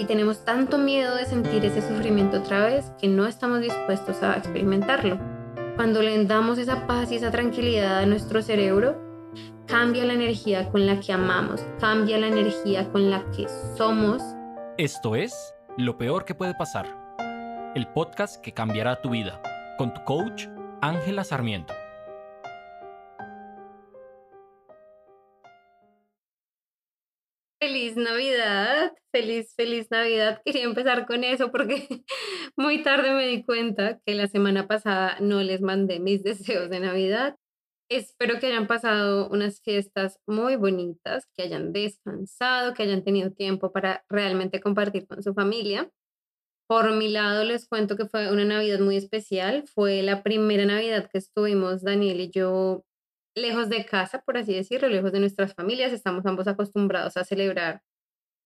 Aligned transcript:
y 0.00 0.06
tenemos 0.06 0.46
tanto 0.46 0.78
miedo 0.78 1.14
de 1.14 1.26
sentir 1.26 1.62
ese 1.62 1.86
sufrimiento 1.86 2.38
otra 2.38 2.64
vez 2.64 2.90
que 2.98 3.06
no 3.06 3.26
estamos 3.26 3.60
dispuestos 3.60 4.22
a 4.22 4.34
experimentarlo. 4.34 5.18
Cuando 5.76 6.00
le 6.00 6.24
damos 6.24 6.56
esa 6.56 6.86
paz 6.86 7.12
y 7.12 7.16
esa 7.16 7.30
tranquilidad 7.30 7.98
a 7.98 8.06
nuestro 8.06 8.40
cerebro, 8.40 8.98
cambia 9.66 10.04
la 10.04 10.14
energía 10.14 10.70
con 10.70 10.86
la 10.86 10.98
que 11.00 11.12
amamos, 11.12 11.62
cambia 11.78 12.16
la 12.18 12.28
energía 12.28 12.90
con 12.90 13.10
la 13.10 13.30
que 13.30 13.46
somos. 13.76 14.22
Esto 14.78 15.16
es 15.16 15.54
Lo 15.76 15.98
Peor 15.98 16.24
que 16.24 16.34
puede 16.34 16.54
pasar, 16.54 16.86
el 17.74 17.86
podcast 17.88 18.40
que 18.40 18.54
cambiará 18.54 19.02
tu 19.02 19.10
vida, 19.10 19.42
con 19.76 19.92
tu 19.92 20.02
coach 20.04 20.46
Ángela 20.80 21.24
Sarmiento. 21.24 21.74
Feliz 27.62 27.94
Navidad, 27.94 28.94
feliz, 29.12 29.54
feliz 29.54 29.90
Navidad. 29.90 30.40
Quería 30.46 30.64
empezar 30.64 31.06
con 31.06 31.24
eso 31.24 31.52
porque 31.52 31.86
muy 32.56 32.82
tarde 32.82 33.12
me 33.12 33.26
di 33.26 33.44
cuenta 33.44 34.00
que 34.06 34.14
la 34.14 34.28
semana 34.28 34.66
pasada 34.66 35.18
no 35.20 35.42
les 35.42 35.60
mandé 35.60 36.00
mis 36.00 36.22
deseos 36.24 36.70
de 36.70 36.80
Navidad. 36.80 37.36
Espero 37.90 38.38
que 38.40 38.46
hayan 38.46 38.66
pasado 38.66 39.28
unas 39.28 39.60
fiestas 39.60 40.18
muy 40.26 40.56
bonitas, 40.56 41.26
que 41.36 41.42
hayan 41.42 41.72
descansado, 41.72 42.72
que 42.72 42.84
hayan 42.84 43.04
tenido 43.04 43.32
tiempo 43.32 43.72
para 43.72 44.04
realmente 44.08 44.60
compartir 44.60 45.06
con 45.06 45.22
su 45.22 45.34
familia. 45.34 45.90
Por 46.66 46.92
mi 46.94 47.08
lado, 47.08 47.44
les 47.44 47.68
cuento 47.68 47.96
que 47.96 48.06
fue 48.06 48.32
una 48.32 48.44
Navidad 48.44 48.78
muy 48.78 48.96
especial. 48.96 49.64
Fue 49.74 50.02
la 50.02 50.22
primera 50.22 50.64
Navidad 50.64 51.10
que 51.12 51.18
estuvimos 51.18 51.82
Daniel 51.82 52.20
y 52.20 52.30
yo 52.30 52.84
lejos 53.40 53.68
de 53.68 53.84
casa, 53.84 54.22
por 54.22 54.36
así 54.36 54.54
decirlo, 54.54 54.88
lejos 54.88 55.12
de 55.12 55.20
nuestras 55.20 55.54
familias. 55.54 55.92
Estamos 55.92 56.24
ambos 56.26 56.46
acostumbrados 56.48 57.16
a 57.16 57.24
celebrar 57.24 57.82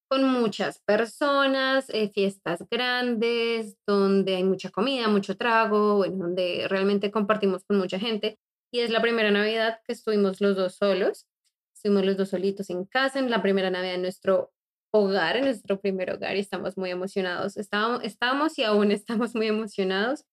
con 0.08 0.24
muchas 0.24 0.80
personas, 0.80 1.90
eh, 1.90 2.08
fiestas 2.08 2.64
grandes, 2.70 3.76
donde 3.86 4.36
hay 4.36 4.44
mucha 4.44 4.70
comida, 4.70 5.08
mucho 5.08 5.36
trago, 5.36 5.96
bueno, 5.96 6.16
donde 6.18 6.66
realmente 6.68 7.10
compartimos 7.10 7.64
con 7.64 7.78
mucha 7.78 7.98
gente. 7.98 8.38
Y 8.72 8.80
es 8.80 8.90
la 8.90 9.02
primera 9.02 9.30
Navidad 9.30 9.80
que 9.86 9.92
estuvimos 9.92 10.40
los 10.40 10.56
dos 10.56 10.76
solos. 10.76 11.26
Estuvimos 11.74 12.04
los 12.06 12.16
dos 12.16 12.30
solitos 12.30 12.70
en 12.70 12.84
casa, 12.84 13.18
en 13.18 13.30
la 13.30 13.42
primera 13.42 13.70
Navidad 13.70 13.94
en 13.94 14.02
nuestro 14.02 14.52
hogar, 14.92 15.36
en 15.36 15.44
nuestro 15.44 15.80
primer 15.80 16.12
hogar, 16.12 16.36
y 16.36 16.40
estamos 16.40 16.76
muy 16.78 16.90
emocionados. 16.90 17.56
Estábamos, 17.56 18.04
estábamos 18.04 18.58
y 18.58 18.62
aún 18.62 18.92
estamos 18.92 19.34
muy 19.34 19.48
emocionados. 19.48 20.24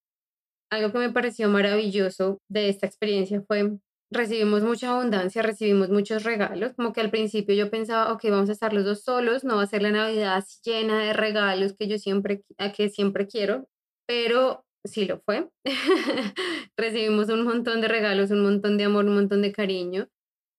Algo 0.70 0.92
que 0.92 1.00
me 1.00 1.12
pareció 1.12 1.50
maravilloso 1.50 2.40
de 2.50 2.70
esta 2.70 2.86
experiencia 2.86 3.42
fue 3.42 3.78
recibimos 4.12 4.64
mucha 4.64 4.92
abundancia, 4.92 5.42
recibimos 5.42 5.90
muchos 5.90 6.24
regalos, 6.24 6.74
como 6.74 6.92
que 6.94 7.02
al 7.02 7.10
principio 7.10 7.56
yo 7.56 7.72
pensaba, 7.72 8.12
ok, 8.14 8.26
vamos 8.30 8.50
a 8.50 8.52
estar 8.52 8.74
los 8.74 8.84
dos 8.84 9.04
solos, 9.04 9.44
no 9.44 9.56
va 9.56 9.64
a 9.64 9.68
ser 9.68 9.82
la 9.82 9.92
Navidad 9.92 10.44
llena 10.64 11.00
de 11.00 11.14
regalos 11.14 11.76
que 11.78 11.88
yo 11.88 11.98
siempre, 11.98 12.44
que 12.76 12.90
siempre 12.90 13.28
quiero, 13.28 13.68
pero 14.06 14.66
sí 14.84 15.06
lo 15.06 15.22
fue. 15.22 15.50
recibimos 16.78 17.30
un 17.30 17.44
montón 17.44 17.82
de 17.82 17.88
regalos, 17.88 18.32
un 18.32 18.44
montón 18.44 18.78
de 18.78 18.84
amor, 18.84 19.06
un 19.06 19.16
montón 19.16 19.42
de 19.42 19.54
cariño. 19.54 20.10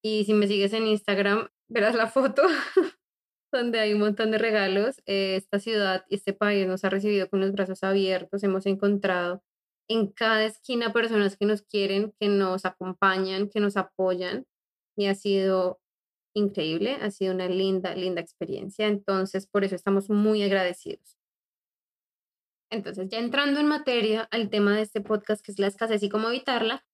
Y 0.03 0.25
si 0.25 0.34
me 0.34 0.48
sigues 0.48 0.72
en 0.72 0.87
Instagram, 0.87 1.48
verás 1.69 1.94
la 1.94 2.09
foto 2.09 2.42
donde 3.53 3.81
hay 3.81 3.92
un 3.92 4.00
montón 4.00 4.31
de 4.31 4.39
regalos. 4.39 4.97
Eh, 5.06 5.37
esta 5.37 5.59
ciudad 5.59 6.05
y 6.09 6.16
este 6.16 6.33
país 6.33 6.66
nos 6.66 6.84
ha 6.84 6.91
recibido 6.91 7.28
con 7.28 7.41
los 7.41 7.53
brazos 7.53 7.83
abiertos, 7.84 8.42
hemos 8.42 8.66
encontrado 8.66 9.42
en 9.93 10.09
cada 10.09 10.45
esquina 10.45 10.93
personas 10.93 11.37
que 11.37 11.47
nos 11.47 11.62
quieren, 11.62 12.12
que 12.19 12.29
nos 12.29 12.65
acompañan, 12.65 13.48
que 13.48 13.61
nos 13.61 13.77
apoyan 13.77 14.47
y 14.97 15.07
ha 15.07 15.15
sido 15.15 15.81
increíble, 16.34 16.95
ha 17.01 17.11
sido 17.11 17.34
una 17.34 17.49
linda, 17.49 17.95
linda 17.95 18.21
experiencia. 18.21 18.87
Entonces, 18.87 19.47
por 19.47 19.65
eso 19.65 19.75
estamos 19.75 20.09
muy 20.09 20.43
agradecidos. 20.43 21.19
Entonces, 22.71 23.09
ya 23.11 23.19
entrando 23.19 23.61
en 23.61 23.67
materia 23.67 24.29
al 24.31 24.49
tema 24.49 24.75
de 24.75 24.83
este 24.83 25.03
podcast, 25.03 25.45
que 25.45 25.53
es 25.53 25.59
la 25.59 25.67
escasez 25.67 26.03
y 26.03 26.09
cómo 26.09 26.29
evitarla, 26.29 26.87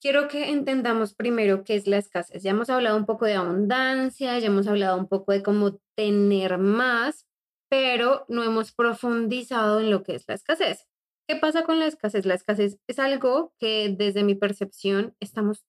quiero 0.00 0.28
que 0.28 0.50
entendamos 0.50 1.14
primero 1.14 1.64
qué 1.64 1.74
es 1.74 1.88
la 1.88 1.96
escasez. 1.96 2.42
Ya 2.42 2.52
hemos 2.52 2.70
hablado 2.70 2.96
un 2.96 3.06
poco 3.06 3.24
de 3.24 3.34
abundancia, 3.34 4.38
ya 4.38 4.46
hemos 4.46 4.68
hablado 4.68 4.96
un 4.96 5.08
poco 5.08 5.32
de 5.32 5.42
cómo 5.42 5.80
tener 5.96 6.58
más, 6.58 7.26
pero 7.68 8.24
no 8.28 8.44
hemos 8.44 8.72
profundizado 8.72 9.80
en 9.80 9.90
lo 9.90 10.04
que 10.04 10.14
es 10.14 10.28
la 10.28 10.34
escasez. 10.34 10.86
¿Qué 11.26 11.36
pasa 11.36 11.64
con 11.64 11.78
la 11.78 11.86
escasez? 11.86 12.26
La 12.26 12.34
escasez 12.34 12.78
es 12.86 12.98
algo 12.98 13.54
que 13.58 13.94
desde 13.96 14.24
mi 14.24 14.34
percepción 14.34 15.16
estamos 15.20 15.64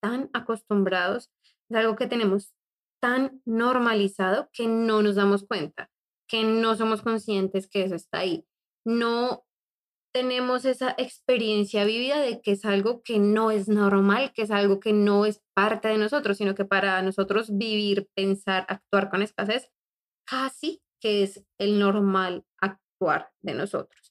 tan 0.00 0.30
acostumbrados, 0.32 1.32
es 1.68 1.76
algo 1.76 1.96
que 1.96 2.06
tenemos 2.06 2.54
tan 3.00 3.42
normalizado 3.44 4.48
que 4.52 4.68
no 4.68 5.02
nos 5.02 5.16
damos 5.16 5.44
cuenta, 5.46 5.90
que 6.28 6.44
no 6.44 6.76
somos 6.76 7.02
conscientes 7.02 7.68
que 7.68 7.82
eso 7.82 7.96
está 7.96 8.18
ahí. 8.18 8.46
No 8.86 9.44
tenemos 10.14 10.64
esa 10.64 10.94
experiencia 10.96 11.84
vivida 11.84 12.20
de 12.20 12.40
que 12.40 12.52
es 12.52 12.64
algo 12.64 13.02
que 13.02 13.18
no 13.18 13.50
es 13.50 13.68
normal, 13.68 14.32
que 14.32 14.42
es 14.42 14.52
algo 14.52 14.78
que 14.78 14.92
no 14.92 15.26
es 15.26 15.42
parte 15.54 15.88
de 15.88 15.98
nosotros, 15.98 16.36
sino 16.36 16.54
que 16.54 16.64
para 16.64 17.02
nosotros 17.02 17.56
vivir, 17.58 18.08
pensar, 18.14 18.64
actuar 18.68 19.10
con 19.10 19.22
escasez, 19.22 19.70
casi 20.24 20.82
que 21.00 21.24
es 21.24 21.44
el 21.58 21.80
normal 21.80 22.44
actuar 22.60 23.32
de 23.42 23.54
nosotros. 23.54 24.03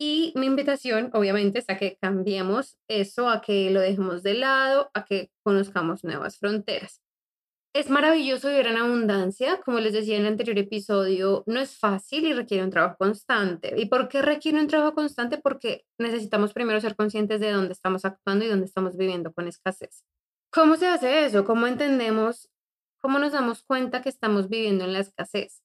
Y 0.00 0.32
mi 0.36 0.46
invitación, 0.46 1.10
obviamente, 1.12 1.58
es 1.58 1.68
a 1.68 1.76
que 1.76 1.98
cambiemos 2.00 2.78
eso, 2.88 3.28
a 3.28 3.40
que 3.40 3.70
lo 3.70 3.80
dejemos 3.80 4.22
de 4.22 4.34
lado, 4.34 4.90
a 4.94 5.04
que 5.04 5.30
conozcamos 5.42 6.04
nuevas 6.04 6.38
fronteras. 6.38 7.02
Es 7.74 7.90
maravilloso 7.90 8.48
vivir 8.48 8.66
en 8.66 8.76
abundancia, 8.76 9.60
como 9.60 9.78
les 9.80 9.92
decía 9.92 10.16
en 10.16 10.22
el 10.22 10.28
anterior 10.28 10.58
episodio, 10.58 11.44
no 11.46 11.60
es 11.60 11.78
fácil 11.78 12.26
y 12.26 12.32
requiere 12.32 12.64
un 12.64 12.70
trabajo 12.70 12.96
constante. 12.96 13.74
¿Y 13.76 13.86
por 13.86 14.08
qué 14.08 14.22
requiere 14.22 14.60
un 14.60 14.68
trabajo 14.68 14.94
constante? 14.94 15.38
Porque 15.38 15.84
necesitamos 15.98 16.52
primero 16.54 16.80
ser 16.80 16.96
conscientes 16.96 17.40
de 17.40 17.52
dónde 17.52 17.72
estamos 17.72 18.04
actuando 18.04 18.44
y 18.44 18.48
dónde 18.48 18.66
estamos 18.66 18.96
viviendo 18.96 19.32
con 19.32 19.48
escasez. 19.48 20.02
¿Cómo 20.50 20.76
se 20.76 20.86
hace 20.86 21.26
eso? 21.26 21.44
¿Cómo 21.44 21.66
entendemos, 21.66 22.48
cómo 23.00 23.18
nos 23.18 23.32
damos 23.32 23.62
cuenta 23.64 24.00
que 24.00 24.08
estamos 24.08 24.48
viviendo 24.48 24.84
en 24.84 24.94
la 24.94 25.00
escasez? 25.00 25.62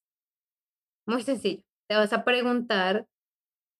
Muy 1.07 1.23
sencillo. 1.23 1.63
Te 1.87 1.95
vas 1.95 2.11
a 2.13 2.25
preguntar 2.25 3.07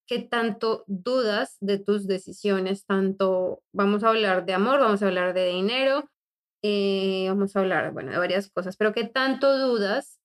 qué 0.08 0.20
tanto 0.20 0.84
dudas 0.88 1.58
de 1.60 1.80
tus 1.80 2.08
decisiones, 2.08 2.86
tanto 2.86 3.64
vamos 3.74 4.04
a 4.04 4.10
hablar 4.10 4.46
de 4.46 4.54
amor, 4.54 4.80
vamos 4.80 5.02
a 5.02 5.08
hablar 5.08 5.34
de 5.34 5.48
dinero, 5.48 6.10
eh, 6.62 7.26
vamos 7.30 7.56
a 7.56 7.60
hablar, 7.60 7.92
bueno, 7.94 8.12
de 8.12 8.18
varias 8.18 8.50
cosas, 8.50 8.78
pero 8.78 8.94
qué 8.94 9.06
tanto 9.06 9.58
dudas 9.58 10.20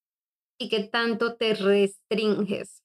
y 0.58 0.68
qué 0.68 0.84
tanto 0.84 1.36
te 1.36 1.54
restringes, 1.54 2.82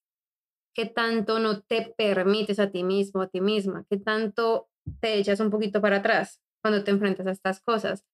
qué 0.76 0.86
tanto 0.86 1.40
no 1.40 1.62
te 1.62 1.94
permites 1.98 2.60
a 2.60 2.72
ti 2.72 2.84
mismo, 2.84 3.22
a 3.22 3.28
ti 3.28 3.42
misma, 3.42 3.86
qué 3.90 3.98
tanto 3.98 4.70
te 5.00 5.16
echas 5.16 5.40
un 5.40 5.50
poquito 5.50 5.82
para 5.82 5.98
atrás 5.98 6.42
cuando 6.62 6.84
te 6.84 6.92
enfrentas 6.92 7.28
a 7.28 7.32
estas 7.32 7.62
cosas. 7.62 8.06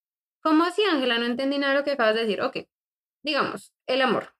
¿Cómo 0.42 0.64
así, 0.64 0.82
Ángela? 0.82 1.18
No 1.18 1.26
entendí 1.26 1.58
nada 1.58 1.74
lo 1.74 1.84
que 1.84 1.92
acabas 1.92 2.14
de 2.14 2.22
decir. 2.22 2.40
Ok, 2.40 2.58
digamos, 3.22 3.74
el 3.86 4.00
amor. 4.00 4.34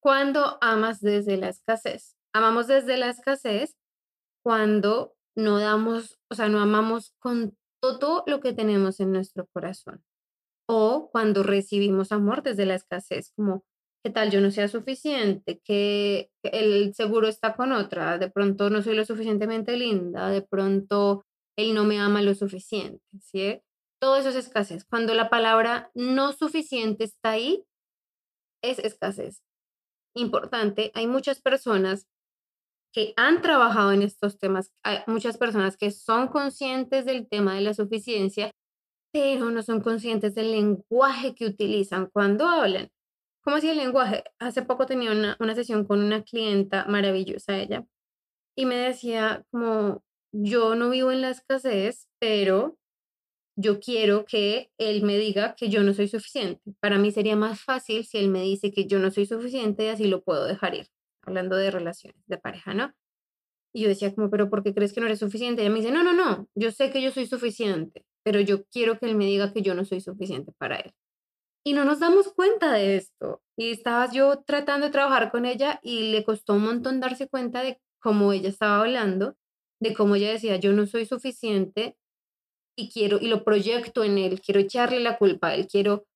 Cuando 0.00 0.58
amas 0.60 1.00
desde 1.00 1.36
la 1.36 1.48
escasez, 1.48 2.16
amamos 2.32 2.66
desde 2.66 2.96
la 2.96 3.10
escasez 3.10 3.76
cuando 4.42 5.14
no 5.36 5.58
damos, 5.58 6.18
o 6.30 6.34
sea, 6.34 6.48
no 6.48 6.60
amamos 6.60 7.14
con 7.18 7.56
todo 7.80 8.24
lo 8.26 8.40
que 8.40 8.52
tenemos 8.52 9.00
en 9.00 9.12
nuestro 9.12 9.46
corazón. 9.52 10.04
O 10.68 11.10
cuando 11.10 11.42
recibimos 11.42 12.12
amor 12.12 12.42
desde 12.42 12.66
la 12.66 12.76
escasez, 12.76 13.32
como, 13.34 13.64
¿qué 14.04 14.10
tal 14.10 14.30
yo 14.30 14.40
no 14.40 14.50
sea 14.50 14.68
suficiente? 14.68 15.60
Que 15.64 16.30
el 16.42 16.94
seguro 16.94 17.26
está 17.26 17.56
con 17.56 17.72
otra, 17.72 18.18
de 18.18 18.30
pronto 18.30 18.70
no 18.70 18.82
soy 18.82 18.94
lo 18.94 19.04
suficientemente 19.04 19.76
linda, 19.76 20.28
de 20.28 20.42
pronto 20.42 21.24
él 21.56 21.74
no 21.74 21.84
me 21.84 21.98
ama 21.98 22.22
lo 22.22 22.34
suficiente, 22.34 23.04
¿sí? 23.20 23.60
Todo 24.00 24.16
eso 24.16 24.30
es 24.30 24.36
escasez. 24.36 24.84
Cuando 24.84 25.14
la 25.14 25.28
palabra 25.28 25.90
no 25.94 26.32
suficiente 26.32 27.04
está 27.04 27.32
ahí, 27.32 27.64
es 28.62 28.78
escasez. 28.78 29.42
Importante, 30.14 30.90
hay 30.94 31.06
muchas 31.06 31.40
personas 31.40 32.06
que 32.92 33.14
han 33.16 33.42
trabajado 33.42 33.92
en 33.92 34.02
estos 34.02 34.38
temas, 34.38 34.72
hay 34.82 34.98
muchas 35.06 35.38
personas 35.38 35.76
que 35.76 35.90
son 35.90 36.28
conscientes 36.28 37.04
del 37.04 37.28
tema 37.28 37.54
de 37.54 37.62
la 37.62 37.74
suficiencia, 37.74 38.50
pero 39.12 39.50
no 39.50 39.62
son 39.62 39.80
conscientes 39.80 40.34
del 40.34 40.52
lenguaje 40.52 41.34
que 41.34 41.46
utilizan 41.46 42.08
cuando 42.12 42.46
hablan. 42.46 42.88
¿Cómo 43.42 43.56
así 43.56 43.68
el 43.68 43.78
lenguaje? 43.78 44.24
Hace 44.38 44.62
poco 44.62 44.86
tenía 44.86 45.12
una, 45.12 45.36
una 45.40 45.54
sesión 45.54 45.84
con 45.86 46.00
una 46.00 46.22
clienta 46.22 46.84
maravillosa 46.86 47.58
ella 47.58 47.86
y 48.56 48.66
me 48.66 48.76
decía 48.76 49.44
como, 49.50 50.04
yo 50.32 50.74
no 50.74 50.90
vivo 50.90 51.12
en 51.12 51.22
la 51.22 51.30
escasez, 51.30 52.08
pero 52.20 52.76
yo 53.56 53.80
quiero 53.80 54.24
que 54.24 54.70
él 54.78 55.02
me 55.02 55.18
diga 55.18 55.54
que 55.54 55.68
yo 55.68 55.82
no 55.82 55.94
soy 55.94 56.08
suficiente. 56.08 56.62
Para 56.80 56.98
mí 56.98 57.10
sería 57.12 57.36
más 57.36 57.60
fácil 57.62 58.04
si 58.04 58.18
él 58.18 58.28
me 58.28 58.42
dice 58.42 58.72
que 58.72 58.86
yo 58.86 58.98
no 58.98 59.10
soy 59.10 59.26
suficiente 59.26 59.84
y 59.84 59.88
así 59.88 60.06
lo 60.06 60.22
puedo 60.22 60.46
dejar 60.46 60.74
ir 60.74 60.88
hablando 61.30 61.56
de 61.56 61.70
relaciones 61.70 62.22
de 62.26 62.38
pareja, 62.38 62.74
¿no? 62.74 62.92
Y 63.72 63.82
yo 63.82 63.88
decía 63.88 64.14
como, 64.14 64.30
pero 64.30 64.50
¿por 64.50 64.62
qué 64.62 64.74
crees 64.74 64.92
que 64.92 65.00
no 65.00 65.06
eres 65.06 65.20
suficiente? 65.20 65.62
Y 65.62 65.66
ella 65.66 65.72
me 65.72 65.80
dice, 65.80 65.92
no, 65.92 66.02
no, 66.02 66.12
no, 66.12 66.48
yo 66.54 66.72
sé 66.72 66.90
que 66.90 67.02
yo 67.02 67.10
soy 67.12 67.26
suficiente, 67.26 68.04
pero 68.22 68.40
yo 68.40 68.64
quiero 68.66 68.98
que 68.98 69.06
él 69.06 69.16
me 69.16 69.26
diga 69.26 69.52
que 69.52 69.62
yo 69.62 69.74
no 69.74 69.84
soy 69.84 70.00
suficiente 70.00 70.52
para 70.58 70.76
él. 70.76 70.92
Y 71.64 71.74
no 71.74 71.84
nos 71.84 72.00
damos 72.00 72.32
cuenta 72.32 72.72
de 72.72 72.96
esto. 72.96 73.42
Y 73.56 73.70
estaba 73.70 74.10
yo 74.10 74.42
tratando 74.44 74.86
de 74.86 74.92
trabajar 74.92 75.30
con 75.30 75.44
ella 75.44 75.78
y 75.82 76.10
le 76.10 76.24
costó 76.24 76.54
un 76.54 76.64
montón 76.64 77.00
darse 77.00 77.28
cuenta 77.28 77.62
de 77.62 77.80
cómo 78.00 78.32
ella 78.32 78.48
estaba 78.48 78.80
hablando, 78.80 79.36
de 79.80 79.94
cómo 79.94 80.16
ella 80.16 80.30
decía, 80.30 80.56
yo 80.56 80.72
no 80.72 80.86
soy 80.86 81.06
suficiente 81.06 81.96
y 82.76 82.90
quiero, 82.90 83.18
y 83.20 83.28
lo 83.28 83.44
proyecto 83.44 84.04
en 84.04 84.18
él, 84.18 84.40
quiero 84.40 84.60
echarle 84.60 85.00
la 85.00 85.18
culpa 85.18 85.48
a 85.48 85.54
él, 85.54 85.66
quiero, 85.68 86.06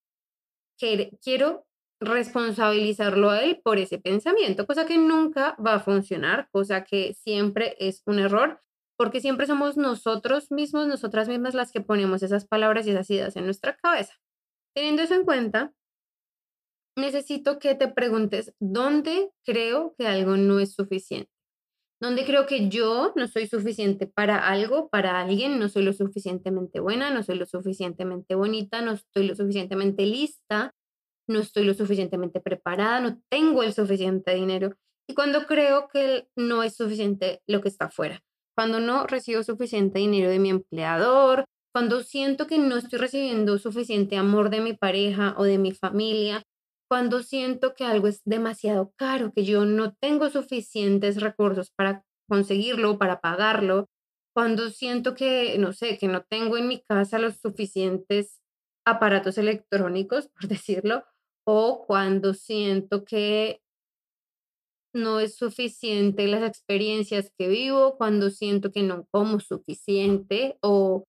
quiero, 0.79 1.67
responsabilizarlo 2.05 3.31
a 3.31 3.43
él 3.43 3.61
por 3.63 3.79
ese 3.79 3.99
pensamiento, 3.99 4.67
cosa 4.67 4.87
que 4.87 4.99
nunca 4.99 5.57
va 5.65 5.75
a 5.75 5.81
funcionar, 5.81 6.49
cosa 6.53 6.85
que 6.85 7.15
siempre 7.15 7.77
es 7.79 8.03
un 8.07 8.19
error, 8.19 8.61
porque 8.97 9.21
siempre 9.21 9.47
somos 9.47 9.77
nosotros 9.77 10.51
mismos, 10.51 10.87
nosotras 10.87 11.29
mismas 11.29 11.55
las 11.55 11.73
que 11.73 11.81
ponemos 11.81 12.23
esas 12.23 12.47
palabras 12.47 12.87
y 12.87 12.91
esas 12.91 13.11
ideas 13.11 13.37
en 13.37 13.45
nuestra 13.45 13.77
cabeza. 13.77 14.15
Teniendo 14.75 15.03
eso 15.03 15.15
en 15.15 15.25
cuenta, 15.25 15.73
necesito 16.97 17.59
que 17.59 17.75
te 17.75 17.89
preguntes, 17.89 18.55
¿dónde 18.61 19.31
creo 19.45 19.95
que 19.99 20.07
algo 20.07 20.37
no 20.37 20.61
es 20.61 20.75
suficiente? 20.75 21.31
¿Dónde 22.01 22.25
creo 22.25 22.47
que 22.47 22.69
yo 22.69 23.13
no 23.17 23.27
soy 23.29 23.47
suficiente 23.47 24.07
para 24.07 24.49
algo, 24.49 24.89
para 24.89 25.21
alguien? 25.21 25.59
No 25.59 25.69
soy 25.69 25.85
lo 25.85 25.93
suficientemente 25.93 26.81
buena, 26.81 27.11
no 27.11 27.23
soy 27.23 27.37
lo 27.37 27.47
suficientemente 27.47 28.35
bonita, 28.35 28.83
no 28.83 28.93
estoy 28.93 29.27
lo 29.27 29.35
suficientemente 29.35 30.05
lista, 30.05 30.75
no 31.29 31.41
estoy 31.41 31.65
lo 31.65 31.75
suficientemente 31.75 32.41
preparada, 32.41 33.01
no 33.01 33.21
tengo 33.31 33.63
el 33.63 33.73
suficiente 33.73 34.35
dinero. 34.35 34.77
Y 35.09 35.15
cuando 35.15 35.47
creo 35.47 35.89
que 35.89 36.29
no 36.37 36.63
es 36.63 36.77
suficiente 36.77 37.43
lo 37.47 37.61
que 37.61 37.69
está 37.69 37.87
afuera, 37.87 38.23
cuando 38.57 38.81
no 38.81 39.07
recibo 39.07 39.43
suficiente 39.43 39.99
dinero 39.99 40.31
de 40.31 40.39
mi 40.39 40.51
empleador, 40.51 41.45
cuando 41.75 42.03
siento 42.03 42.47
que 42.47 42.59
no 42.59 42.77
estoy 42.77 42.99
recibiendo 42.99 43.59
suficiente 43.59 44.17
amor 44.17 44.49
de 44.49 44.61
mi 44.61 44.75
pareja 44.75 45.35
o 45.37 45.45
de 45.45 45.59
mi 45.59 45.73
familia, 45.73 46.43
cuando 46.89 47.23
siento 47.23 47.75
que 47.75 47.85
algo 47.85 48.07
es 48.07 48.23
demasiado 48.25 48.93
caro, 48.97 49.33
que 49.33 49.45
yo 49.45 49.65
no 49.65 49.95
tengo 49.95 50.31
suficientes 50.31 51.21
recursos 51.21 51.73
para 51.77 52.05
conseguirlo, 52.29 52.99
para 52.99 53.21
pagarlo, 53.21 53.89
cuando 54.35 54.71
siento 54.71 55.15
que, 55.15 55.57
no 55.59 55.73
sé, 55.73 55.99
que 55.99 56.09
no 56.09 56.23
tengo 56.23 56.57
en 56.57 56.69
mi 56.69 56.81
casa 56.81 57.19
los 57.19 57.37
suficientes 57.37 58.41
aparatos 58.87 59.39
electrónicos, 59.39 60.29
por 60.41 60.49
decirlo, 60.49 61.05
o 61.47 61.85
cuando 61.87 62.35
siento 62.35 63.05
que 63.05 63.61
no 64.95 65.21
es 65.21 65.37
suficiente 65.37 66.29
las 66.29 66.45
experiencias 66.45 67.33
que 67.37 67.49
vivo, 67.49 67.97
cuando 67.97 68.31
siento 68.31 68.71
que 68.71 68.83
no 68.83 69.07
como 69.11 69.41
suficiente 69.41 70.57
o 70.63 71.05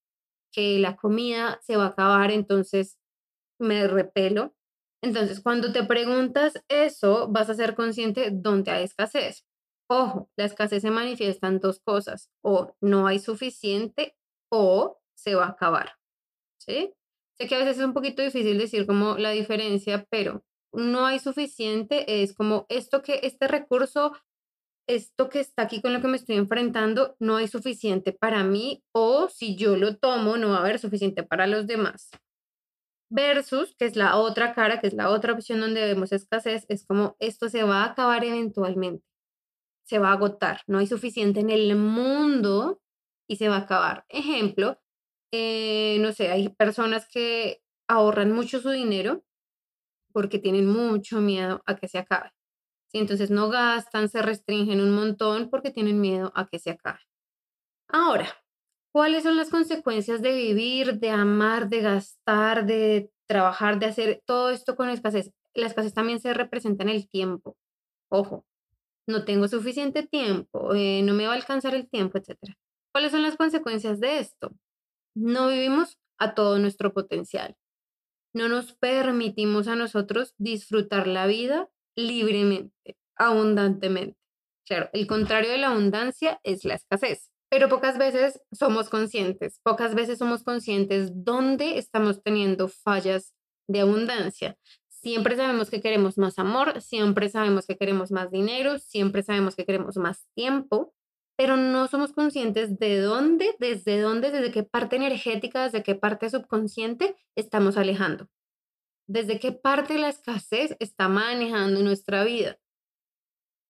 que 0.51 0.79
la 0.79 0.95
comida 0.95 1.59
se 1.61 1.77
va 1.77 1.85
a 1.85 1.89
acabar, 1.89 2.31
entonces 2.31 2.97
me 3.59 3.87
repelo. 3.87 4.55
Entonces, 5.03 5.39
cuando 5.39 5.71
te 5.71 5.83
preguntas 5.83 6.53
eso, 6.67 7.27
vas 7.29 7.49
a 7.49 7.53
ser 7.53 7.75
consciente 7.75 8.31
dónde 8.31 8.71
hay 8.71 8.83
escasez. 8.83 9.45
Ojo, 9.88 10.29
la 10.35 10.45
escasez 10.45 10.81
se 10.81 10.89
manifiesta 10.89 11.47
en 11.47 11.59
dos 11.59 11.79
cosas, 11.79 12.31
o 12.43 12.75
no 12.81 13.05
hay 13.05 13.19
suficiente 13.19 14.17
o 14.51 14.99
se 15.15 15.35
va 15.35 15.45
a 15.45 15.49
acabar. 15.49 15.93
¿Sí? 16.59 16.95
Sé 17.37 17.47
que 17.47 17.55
a 17.55 17.59
veces 17.59 17.77
es 17.77 17.85
un 17.85 17.93
poquito 17.93 18.21
difícil 18.21 18.57
decir 18.57 18.85
como 18.87 19.17
la 19.17 19.31
diferencia, 19.31 20.05
pero 20.09 20.43
no 20.71 21.05
hay 21.05 21.19
suficiente 21.19 22.23
es 22.23 22.33
como 22.33 22.65
esto 22.69 23.01
que 23.01 23.21
este 23.23 23.47
recurso 23.47 24.13
esto 24.87 25.29
que 25.29 25.39
está 25.39 25.63
aquí 25.63 25.81
con 25.81 25.93
lo 25.93 26.01
que 26.01 26.07
me 26.07 26.17
estoy 26.17 26.35
enfrentando 26.35 27.15
no 27.19 27.37
hay 27.37 27.47
suficiente 27.47 28.11
para 28.11 28.43
mí 28.43 28.83
o 28.91 29.29
si 29.29 29.55
yo 29.55 29.77
lo 29.77 29.97
tomo 29.97 30.37
no 30.37 30.49
va 30.49 30.57
a 30.57 30.59
haber 30.59 30.79
suficiente 30.79 31.23
para 31.23 31.47
los 31.47 31.65
demás. 31.65 32.11
Versus, 33.09 33.75
que 33.77 33.85
es 33.85 33.95
la 33.95 34.17
otra 34.17 34.53
cara, 34.53 34.79
que 34.79 34.88
es 34.88 34.93
la 34.93 35.09
otra 35.09 35.33
opción 35.33 35.59
donde 35.59 35.81
vemos 35.81 36.11
escasez, 36.11 36.65
es 36.69 36.85
como 36.85 37.15
esto 37.19 37.49
se 37.49 37.63
va 37.63 37.83
a 37.83 37.91
acabar 37.91 38.23
eventualmente, 38.23 39.05
se 39.85 39.99
va 39.99 40.09
a 40.09 40.13
agotar, 40.13 40.61
no 40.67 40.79
hay 40.79 40.88
suficiente 40.88 41.39
en 41.39 41.51
el 41.51 41.75
mundo 41.75 42.81
y 43.27 43.38
se 43.38 43.47
va 43.47 43.57
a 43.57 43.59
acabar. 43.59 44.05
Ejemplo, 44.09 44.79
eh, 45.35 45.99
no 45.99 46.11
sé, 46.13 46.29
hay 46.31 46.49
personas 46.49 47.07
que 47.07 47.61
ahorran 47.87 48.31
mucho 48.31 48.59
su 48.59 48.69
dinero 48.69 49.23
porque 50.13 50.39
tienen 50.39 50.67
mucho 50.67 51.19
miedo 51.21 51.61
a 51.65 51.75
que 51.75 51.87
se 51.87 51.97
acabe. 51.97 52.31
¿sí? 52.87 52.99
Entonces 52.99 53.31
no 53.31 53.49
gastan, 53.49 54.09
se 54.09 54.21
restringen 54.21 54.81
un 54.81 54.91
montón 54.91 55.49
porque 55.49 55.71
tienen 55.71 55.99
miedo 55.99 56.31
a 56.35 56.47
que 56.47 56.59
se 56.59 56.71
acabe. 56.71 56.99
Ahora, 57.89 58.27
¿cuáles 58.93 59.23
son 59.23 59.37
las 59.37 59.49
consecuencias 59.49 60.21
de 60.21 60.33
vivir, 60.33 60.99
de 60.99 61.09
amar, 61.09 61.69
de 61.69 61.81
gastar, 61.81 62.65
de 62.65 63.11
trabajar, 63.27 63.79
de 63.79 63.88
hacer 63.88 64.23
todo 64.25 64.49
esto 64.51 64.75
con 64.75 64.89
escasez? 64.89 65.31
La 65.53 65.67
escasez 65.67 65.93
también 65.93 66.19
se 66.19 66.33
representa 66.33 66.83
en 66.83 66.89
el 66.89 67.09
tiempo. 67.09 67.57
Ojo, 68.09 68.45
no 69.07 69.25
tengo 69.25 69.47
suficiente 69.47 70.03
tiempo, 70.07 70.73
eh, 70.73 71.01
no 71.03 71.13
me 71.13 71.27
va 71.27 71.33
a 71.33 71.35
alcanzar 71.35 71.75
el 71.75 71.89
tiempo, 71.89 72.17
etc. 72.17 72.38
¿Cuáles 72.91 73.11
son 73.11 73.21
las 73.21 73.38
consecuencias 73.38 73.99
de 73.99 74.19
esto? 74.19 74.51
No 75.15 75.47
vivimos 75.47 75.97
a 76.17 76.35
todo 76.35 76.59
nuestro 76.59 76.94
potencial. 76.94 77.56
No 78.33 78.50
nos 78.50 78.73
permitimos 78.73 79.67
a 79.67 79.75
nosotros 79.75 80.33
disfrutar 80.38 81.07
la 81.07 81.25
vida 81.25 81.69
libremente, 81.95 82.97
abundantemente. 83.15 84.17
Claro, 84.67 84.89
el 84.94 85.07
contrario 85.07 85.51
de 85.51 85.57
la 85.57 85.67
abundancia 85.67 86.39
es 86.44 86.65
la 86.65 86.73
escasez, 86.73 87.29
pero 87.50 87.69
pocas 87.69 87.97
veces 87.97 88.41
somos 88.51 88.89
conscientes, 88.89 89.59
pocas 89.63 89.95
veces 89.95 90.17
somos 90.17 90.44
conscientes 90.44 91.12
dónde 91.13 91.77
estamos 91.77 92.21
teniendo 92.21 92.67
fallas 92.67 93.33
de 93.69 93.81
abundancia. 93.81 94.57
Siempre 94.89 95.38
sabemos 95.38 95.69
que 95.69 95.81
queremos 95.81 96.17
más 96.17 96.39
amor, 96.39 96.81
siempre 96.81 97.29
sabemos 97.29 97.67
que 97.67 97.77
queremos 97.77 98.12
más 98.12 98.31
dinero, 98.31 98.79
siempre 98.79 99.23
sabemos 99.23 99.56
que 99.56 99.65
queremos 99.65 99.97
más 99.97 100.25
tiempo, 100.35 100.94
pero 101.37 101.57
no 101.57 101.87
somos 101.87 102.13
conscientes 102.13 102.77
de 102.79 102.99
dónde, 102.99 103.55
desde 103.59 103.99
dónde, 104.01 104.31
desde 104.31 104.51
qué 104.51 104.63
parte 104.63 104.95
energética, 104.95 105.63
desde 105.63 105.83
qué 105.83 105.95
parte 105.95 106.29
subconsciente 106.29 107.15
estamos 107.35 107.77
alejando 107.77 108.29
desde 109.07 109.39
qué 109.39 109.51
parte 109.51 109.97
la 109.97 110.09
escasez 110.09 110.75
está 110.79 111.07
manejando 111.09 111.81
nuestra 111.81 112.23
vida. 112.23 112.59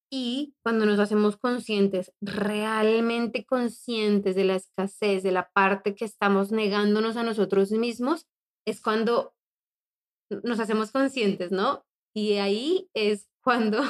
Y 0.09 0.55
cuando 0.63 0.85
nos 0.85 0.99
hacemos 0.99 1.35
conscientes, 1.35 2.13
realmente 2.21 3.45
conscientes 3.45 4.35
de 4.35 4.45
la 4.45 4.55
escasez, 4.55 5.23
de 5.23 5.31
la 5.31 5.49
parte 5.51 5.95
que 5.95 6.05
estamos 6.05 6.51
negándonos 6.51 7.17
a 7.17 7.23
nosotros 7.23 7.71
mismos, 7.71 8.27
es 8.65 8.81
cuando 8.81 9.33
nos 10.43 10.59
hacemos 10.59 10.91
conscientes, 10.91 11.51
¿no? 11.51 11.85
Y 12.15 12.33
ahí 12.33 12.89
es 12.93 13.27
cuando 13.41 13.81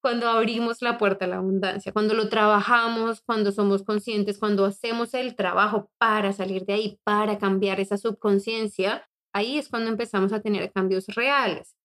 cuando 0.00 0.28
abrimos 0.28 0.82
la 0.82 0.98
puerta 0.98 1.24
a 1.24 1.28
la 1.28 1.36
abundancia, 1.36 1.92
cuando 1.92 2.14
lo 2.14 2.28
trabajamos, 2.28 3.20
cuando 3.20 3.52
somos 3.52 3.82
conscientes, 3.82 4.38
cuando 4.38 4.64
hacemos 4.64 5.14
el 5.14 5.34
trabajo 5.34 5.90
para 5.98 6.32
salir 6.32 6.64
de 6.64 6.72
ahí, 6.74 7.00
para 7.04 7.38
cambiar 7.38 7.80
esa 7.80 7.96
subconsciencia, 7.96 9.08
Ahí 9.32 9.58
es 9.58 9.68
cuando 9.68 9.90
empezamos 9.90 10.32
a 10.32 10.40
tener 10.40 10.72
cambios 10.72 11.06
reales. 11.08 11.76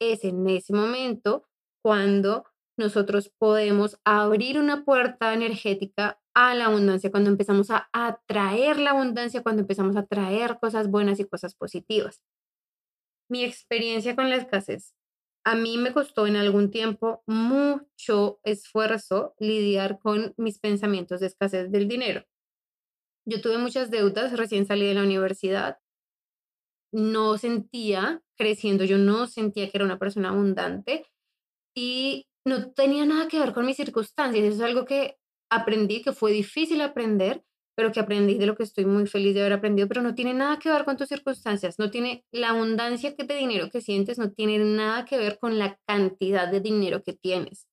Es 0.00 0.24
en 0.24 0.48
ese 0.48 0.72
momento 0.72 1.48
cuando 1.82 2.44
nosotros 2.78 3.32
podemos 3.38 3.98
abrir 4.04 4.58
una 4.58 4.84
puerta 4.84 5.34
energética 5.34 6.20
a 6.34 6.54
la 6.54 6.66
abundancia, 6.66 7.10
cuando 7.10 7.30
empezamos 7.30 7.70
a 7.70 7.88
atraer 7.92 8.78
la 8.78 8.90
abundancia, 8.90 9.42
cuando 9.42 9.62
empezamos 9.62 9.96
a 9.96 10.00
atraer 10.00 10.58
cosas 10.60 10.88
buenas 10.88 11.20
y 11.20 11.24
cosas 11.24 11.54
positivas. 11.54 12.22
Mi 13.28 13.44
experiencia 13.44 14.14
con 14.14 14.30
la 14.30 14.36
escasez. 14.36 14.94
A 15.44 15.54
mí 15.56 15.76
me 15.76 15.92
costó 15.92 16.26
en 16.26 16.36
algún 16.36 16.70
tiempo 16.70 17.22
mucho 17.26 18.40
esfuerzo 18.44 19.34
lidiar 19.38 19.98
con 19.98 20.34
mis 20.36 20.58
pensamientos 20.58 21.20
de 21.20 21.26
escasez 21.26 21.70
del 21.70 21.88
dinero. 21.88 22.24
Yo 23.24 23.40
tuve 23.40 23.58
muchas 23.58 23.90
deudas 23.90 24.36
recién 24.36 24.66
salí 24.66 24.86
de 24.86 24.94
la 24.94 25.02
universidad 25.02 25.78
no 26.92 27.38
sentía, 27.38 28.22
creciendo, 28.36 28.84
yo 28.84 28.98
no 28.98 29.26
sentía 29.26 29.68
que 29.70 29.78
era 29.78 29.84
una 29.84 29.98
persona 29.98 30.28
abundante 30.28 31.06
y 31.74 32.28
no 32.44 32.72
tenía 32.72 33.06
nada 33.06 33.28
que 33.28 33.38
ver 33.38 33.52
con 33.52 33.66
mis 33.66 33.76
circunstancias. 33.76 34.44
Eso 34.44 34.56
es 34.56 34.62
algo 34.62 34.84
que 34.84 35.18
aprendí, 35.50 36.02
que 36.02 36.12
fue 36.12 36.32
difícil 36.32 36.80
aprender, 36.82 37.44
pero 37.74 37.92
que 37.92 38.00
aprendí 38.00 38.34
de 38.38 38.46
lo 38.46 38.54
que 38.54 38.62
estoy 38.62 38.84
muy 38.84 39.06
feliz 39.06 39.34
de 39.34 39.40
haber 39.40 39.54
aprendido, 39.54 39.88
pero 39.88 40.02
no 40.02 40.14
tiene 40.14 40.34
nada 40.34 40.58
que 40.58 40.70
ver 40.70 40.84
con 40.84 40.96
tus 40.96 41.08
circunstancias, 41.08 41.78
no 41.78 41.90
tiene 41.90 42.24
la 42.32 42.50
abundancia 42.50 43.14
de 43.16 43.34
dinero 43.34 43.70
que 43.70 43.80
sientes, 43.80 44.18
no 44.18 44.30
tiene 44.32 44.58
nada 44.58 45.04
que 45.04 45.18
ver 45.18 45.38
con 45.38 45.58
la 45.58 45.78
cantidad 45.86 46.50
de 46.50 46.60
dinero 46.60 47.02
que 47.02 47.14
tienes. 47.14 47.66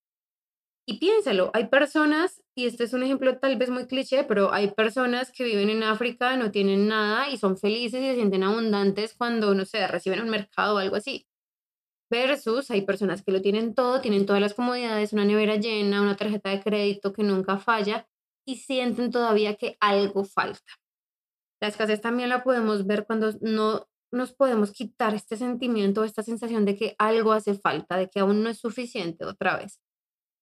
Y 0.88 0.98
piénsalo, 0.98 1.52
hay 1.54 1.68
personas, 1.68 2.42
y 2.56 2.66
este 2.66 2.86
es 2.86 2.94
un 2.94 3.04
ejemplo 3.04 3.38
tal 3.38 3.58
vez 3.58 3.70
muy 3.70 3.86
cliché, 3.86 4.24
pero 4.24 4.52
hay 4.52 4.72
personas 4.72 5.32
que 5.32 5.44
viven 5.44 5.70
en 5.70 5.84
África, 5.84 6.36
no 6.36 6.50
tienen 6.50 6.88
nada 6.88 7.30
y 7.30 7.38
son 7.38 7.58
felices 7.58 8.02
y 8.02 8.08
se 8.08 8.16
sienten 8.16 8.42
abundantes 8.42 9.14
cuando, 9.14 9.54
no 9.54 9.66
sé, 9.66 9.86
reciben 9.88 10.22
un 10.22 10.32
mercado 10.32 10.76
o 10.76 10.78
algo 10.80 10.96
así. 10.96 11.28
Versus 12.10 12.72
hay 12.72 12.82
personas 12.82 13.22
que 13.24 13.32
lo 13.32 13.42
tienen 13.42 13.76
todo, 13.76 14.02
tienen 14.02 14.26
todas 14.26 14.42
las 14.42 14.56
comodidades, 14.56 15.14
una 15.14 15.26
nevera 15.26 15.58
llena, 15.58 16.02
una 16.02 16.16
tarjeta 16.16 16.50
de 16.50 16.62
crédito 16.62 17.14
que 17.14 17.22
nunca 17.22 17.60
falla 17.60 18.08
y 18.50 18.56
sienten 18.56 19.12
todavía 19.12 19.56
que 19.56 19.78
algo 19.80 20.26
falta. 20.26 20.74
La 21.62 21.68
escasez 21.68 22.02
también 22.02 22.30
la 22.30 22.44
podemos 22.44 22.88
ver 22.88 23.06
cuando 23.06 23.32
no 23.42 23.88
nos 24.12 24.34
podemos 24.34 24.72
quitar 24.72 25.14
este 25.14 25.38
sentimiento, 25.38 26.04
esta 26.04 26.24
sensación 26.24 26.66
de 26.66 26.76
que 26.76 26.96
algo 26.98 27.32
hace 27.32 27.54
falta, 27.54 27.96
de 27.98 28.10
que 28.10 28.22
aún 28.22 28.42
no 28.42 28.50
es 28.50 28.58
suficiente 28.58 29.24
otra 29.24 29.56
vez. 29.56 29.80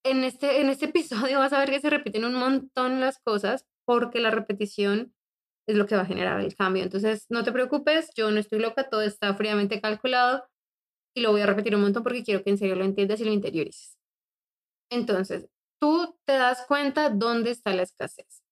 En 0.05 0.23
este, 0.23 0.61
en 0.61 0.69
este 0.69 0.85
episodio 0.91 1.39
vas 1.39 1.51
a 1.51 1.59
ver 1.59 1.69
que 1.69 1.81
se 1.81 1.89
repiten 1.89 2.23
un 2.23 2.35
montón 2.35 3.01
las 3.01 3.19
cosas 3.19 3.65
porque 3.85 4.21
la 4.21 4.31
repetición 4.31 5.13
es 5.67 5.75
lo 5.75 5.85
que 5.85 5.97
va 5.97 6.03
a 6.03 6.05
generar 6.05 6.39
el 6.39 6.55
cambio. 6.55 6.83
Entonces, 6.83 7.25
no 7.27 7.43
te 7.43 7.51
preocupes, 7.51 8.09
yo 8.15 8.31
no 8.31 8.39
estoy 8.39 8.59
loca, 8.59 8.87
todo 8.89 9.01
está 9.01 9.33
fríamente 9.33 9.81
calculado 9.81 10.47
y 11.13 11.19
lo 11.19 11.31
voy 11.31 11.41
a 11.41 11.45
repetir 11.45 11.75
un 11.75 11.81
montón 11.81 12.03
porque 12.03 12.23
quiero 12.23 12.41
que 12.41 12.51
en 12.51 12.57
serio 12.57 12.75
lo 12.75 12.85
entiendas 12.85 13.19
y 13.19 13.25
lo 13.25 13.33
interiorices. 13.33 13.97
Entonces, 14.89 15.49
tú 15.79 16.17
te 16.25 16.33
das 16.33 16.65
cuenta 16.67 17.09
dónde 17.09 17.51
está 17.51 17.73
la 17.73 17.83
escasez. 17.83 18.43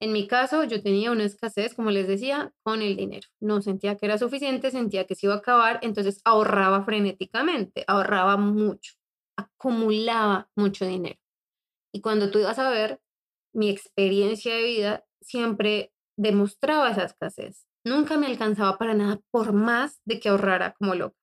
En 0.00 0.12
mi 0.12 0.26
caso, 0.26 0.64
yo 0.64 0.82
tenía 0.82 1.10
una 1.10 1.24
escasez, 1.24 1.74
como 1.74 1.90
les 1.90 2.06
decía, 2.06 2.52
con 2.62 2.82
el 2.82 2.96
dinero. 2.96 3.28
No 3.40 3.62
sentía 3.62 3.96
que 3.96 4.06
era 4.06 4.18
suficiente, 4.18 4.70
sentía 4.70 5.06
que 5.06 5.14
se 5.14 5.26
iba 5.26 5.34
a 5.34 5.38
acabar, 5.38 5.78
entonces 5.82 6.20
ahorraba 6.24 6.84
frenéticamente, 6.84 7.84
ahorraba 7.86 8.36
mucho, 8.36 8.94
acumulaba 9.36 10.50
mucho 10.54 10.84
dinero. 10.84 11.18
Y 11.94 12.02
cuando 12.02 12.30
tú 12.30 12.40
ibas 12.40 12.58
a 12.58 12.68
ver, 12.68 13.00
mi 13.54 13.70
experiencia 13.70 14.54
de 14.54 14.64
vida 14.64 15.06
siempre 15.22 15.92
demostraba 16.18 16.90
esa 16.90 17.04
escasez. 17.04 17.66
Nunca 17.84 18.18
me 18.18 18.26
alcanzaba 18.26 18.76
para 18.76 18.94
nada 18.94 19.20
por 19.30 19.52
más 19.54 20.00
de 20.04 20.20
que 20.20 20.28
ahorrara 20.28 20.72
como 20.72 20.94
loca. 20.94 21.16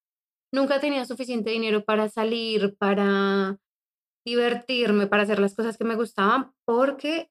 Nunca 0.51 0.79
tenía 0.79 1.05
suficiente 1.05 1.51
dinero 1.51 1.83
para 1.83 2.09
salir, 2.09 2.75
para 2.77 3.59
divertirme, 4.25 5.07
para 5.07 5.23
hacer 5.23 5.39
las 5.39 5.55
cosas 5.55 5.77
que 5.77 5.83
me 5.83 5.95
gustaban, 5.95 6.53
porque 6.65 7.29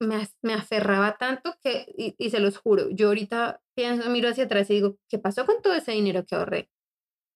me, 0.00 0.26
me 0.42 0.54
aferraba 0.54 1.16
tanto 1.18 1.54
que, 1.62 2.14
y, 2.18 2.30
se 2.30 2.40
los 2.40 2.56
juro, 2.56 2.88
yo 2.90 3.08
ahorita 3.08 3.60
pienso, 3.74 4.08
miro 4.10 4.28
hacia 4.28 4.44
atrás 4.44 4.70
y 4.70 4.74
digo, 4.74 4.96
¿qué 5.08 5.18
pasó 5.18 5.46
con 5.46 5.60
todo 5.62 5.74
ese 5.74 5.92
dinero 5.92 6.24
que 6.24 6.34
ahorré? 6.34 6.70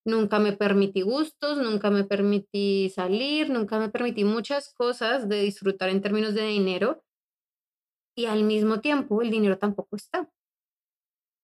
Nunca 0.07 0.39
me 0.39 0.53
permití 0.53 1.03
gustos, 1.03 1.59
nunca 1.59 1.91
me 1.91 2.05
permití 2.05 2.91
salir, 2.91 3.51
nunca 3.51 3.79
me 3.79 3.91
permití 3.91 4.25
muchas 4.25 4.73
cosas 4.75 5.29
de 5.29 5.41
disfrutar 5.43 5.89
en 5.89 6.03
términos 6.03 6.35
de 6.35 6.47
dinero 6.47 7.03
y 8.17 8.27
al 8.27 8.45
mismo 8.45 8.81
tiempo 8.81 9.23
el 9.23 9.31
dinero 9.31 9.59
tampoco 9.59 9.97
está. 9.97 10.31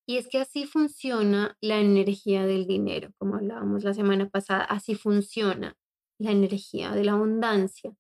Y 0.07 0.17
es 0.19 0.29
que 0.29 0.39
así 0.39 0.67
funciona 0.67 1.57
la 1.61 1.79
energía 1.79 2.45
del 2.45 2.67
dinero, 2.67 3.13
como 3.19 3.37
hablábamos 3.37 3.85
la 3.85 3.95
semana 3.95 4.29
pasada, 4.29 4.65
así 4.65 4.95
funciona 4.95 5.77
la 6.21 6.31
energía 6.33 6.93
de 6.93 7.05
la 7.05 7.13
abundancia. 7.13 7.97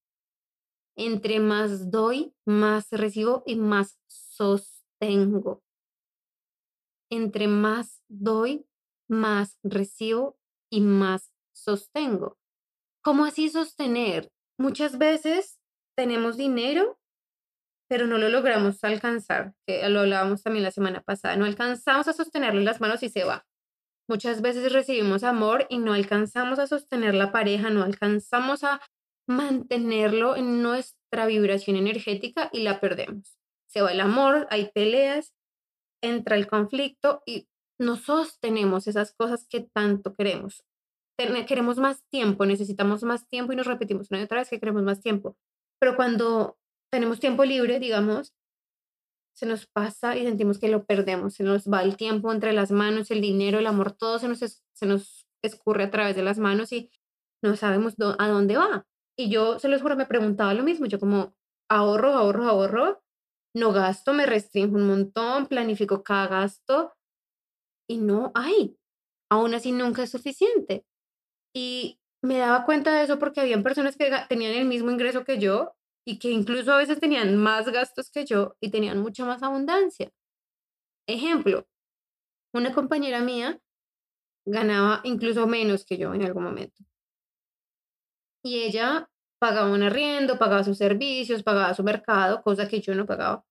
Entre 0.97 1.41
más 1.41 1.91
doy, 1.91 2.35
más 2.45 2.89
recibo 2.91 3.43
y 3.47 3.57
más 3.57 3.99
sostengo. 4.07 5.63
Entre 7.11 7.49
más 7.49 8.03
doy, 8.09 8.67
más 9.09 9.59
recibo 9.63 10.39
y 10.71 10.83
más 10.83 11.33
sostengo. 11.53 12.39
¿Cómo 13.03 13.25
así 13.25 13.49
sostener? 13.49 14.31
Muchas 14.59 14.99
veces 14.99 15.59
tenemos 15.97 16.37
dinero, 16.37 17.01
pero 17.89 18.07
no 18.07 18.19
lo 18.19 18.29
logramos 18.29 18.85
alcanzar, 18.85 19.55
lo 19.67 20.01
hablábamos 20.01 20.43
también 20.43 20.63
la 20.63 20.71
semana 20.71 21.01
pasada, 21.01 21.37
no 21.37 21.47
alcanzamos 21.47 22.07
a 22.07 22.13
sostenerlo 22.13 22.61
en 22.61 22.67
las 22.67 22.81
manos 22.81 23.03
y 23.03 23.09
se 23.09 23.25
va. 23.25 23.47
Muchas 24.11 24.43
veces 24.43 24.73
recibimos 24.73 25.23
amor 25.23 25.69
y 25.69 25.79
no 25.79 25.93
alcanzamos 25.93 26.59
a 26.59 26.67
sostener 26.67 27.15
la 27.15 27.31
pareja, 27.31 27.71
no 27.71 27.85
alcanzamos 27.85 28.65
a 28.65 28.81
mantenerlo 29.29 30.35
en 30.35 30.65
nuestra 30.65 31.27
vibración 31.27 31.77
energética 31.77 32.51
y 32.53 32.65
la 32.65 32.81
perdemos. 32.81 33.39
Se 33.69 33.83
va 33.83 33.93
el 33.93 34.01
amor, 34.01 34.49
hay 34.51 34.73
peleas, 34.75 35.33
entra 36.03 36.35
el 36.35 36.49
conflicto 36.49 37.23
y 37.25 37.47
no 37.79 37.95
sostenemos 37.95 38.89
esas 38.89 39.15
cosas 39.15 39.47
que 39.47 39.61
tanto 39.61 40.13
queremos. 40.17 40.65
Queremos 41.47 41.77
más 41.79 42.03
tiempo, 42.11 42.47
necesitamos 42.47 43.05
más 43.05 43.29
tiempo 43.29 43.53
y 43.53 43.57
nos 43.57 43.69
repetimos 43.69 44.11
una 44.11 44.19
y 44.19 44.25
otra 44.25 44.39
vez 44.39 44.51
que 44.51 44.59
queremos 44.59 44.83
más 44.83 45.01
tiempo. 45.01 45.37
Pero 45.79 45.95
cuando 45.95 46.59
tenemos 46.91 47.21
tiempo 47.21 47.45
libre, 47.45 47.79
digamos, 47.79 48.35
se 49.41 49.47
nos 49.47 49.67
pasa 49.67 50.19
y 50.19 50.25
sentimos 50.25 50.59
que 50.59 50.69
lo 50.69 50.85
perdemos, 50.85 51.33
se 51.33 51.45
nos 51.45 51.67
va 51.67 51.83
el 51.83 51.97
tiempo 51.97 52.31
entre 52.31 52.53
las 52.53 52.71
manos, 52.71 53.11
el 53.11 53.23
dinero, 53.23 53.59
el 53.59 53.67
amor, 53.67 53.93
todo 53.93 54.19
se 54.19 54.29
nos, 54.29 54.39
se 54.39 54.87
nos 54.87 55.27
escurre 55.43 55.85
a 55.85 55.91
través 55.91 56.15
de 56.15 56.23
las 56.23 56.39
manos 56.39 56.73
y 56.73 56.91
no 57.43 57.57
sabemos 57.57 57.95
a 58.19 58.29
dónde 58.29 58.59
va. 58.59 58.87
Y 59.19 59.31
yo, 59.31 59.59
se 59.59 59.69
los 59.69 59.81
juro, 59.81 59.97
me 59.97 60.05
preguntaba 60.05 60.53
lo 60.53 60.63
mismo, 60.63 60.85
yo 60.85 61.01
como 61.01 61.35
ahorro, 61.71 62.13
ahorro, 62.13 62.45
ahorro, 62.45 63.03
no 63.57 63.73
gasto, 63.73 64.13
me 64.13 64.27
restringo 64.27 64.77
un 64.77 64.87
montón, 64.87 65.47
planifico 65.47 66.03
cada 66.03 66.27
gasto 66.27 66.93
y 67.89 67.97
no 67.97 68.33
hay. 68.35 68.77
Aún 69.31 69.55
así 69.55 69.73
nunca 69.73 70.03
es 70.03 70.11
suficiente. 70.11 70.85
Y 71.57 71.99
me 72.23 72.37
daba 72.37 72.67
cuenta 72.67 72.95
de 72.95 73.05
eso 73.05 73.19
porque 73.19 73.41
habían 73.41 73.63
personas 73.63 73.97
que 73.97 74.11
tenían 74.29 74.53
el 74.53 74.67
mismo 74.67 74.91
ingreso 74.91 75.25
que 75.25 75.39
yo 75.39 75.73
y 76.07 76.19
que 76.19 76.31
incluso 76.31 76.73
a 76.73 76.79
veces 76.79 77.01
tenían 77.01 77.37
más 77.37 77.69
gastos 77.69 78.11
que 78.11 78.25
yo 78.25 78.57
y 78.61 78.71
tenían 78.71 79.01
mucha 79.01 79.25
más 79.25 79.43
abundancia. 79.43 80.11
Ejemplo, 81.07 81.67
una 82.53 82.73
compañera 82.73 83.21
mía 83.21 83.61
ganaba 84.47 85.01
incluso 85.05 85.47
menos 85.47 85.85
que 85.85 85.99
yo 85.99 86.15
en 86.15 86.23
algún 86.23 86.45
momento. 86.45 86.85
Y 88.45 88.61
ella 88.63 89.09
pagaba 89.39 89.73
un 89.73 89.83
arriendo, 89.83 90.39
pagaba 90.39 90.65
sus 90.65 90.79
servicios, 90.79 91.43
pagaba 91.43 91.75
su 91.75 91.83
mercado, 91.83 92.43
cosa 92.43 92.69
que 92.69 92.81
yo 92.81 92.95
no 92.95 93.07
pagaba. 93.07 93.45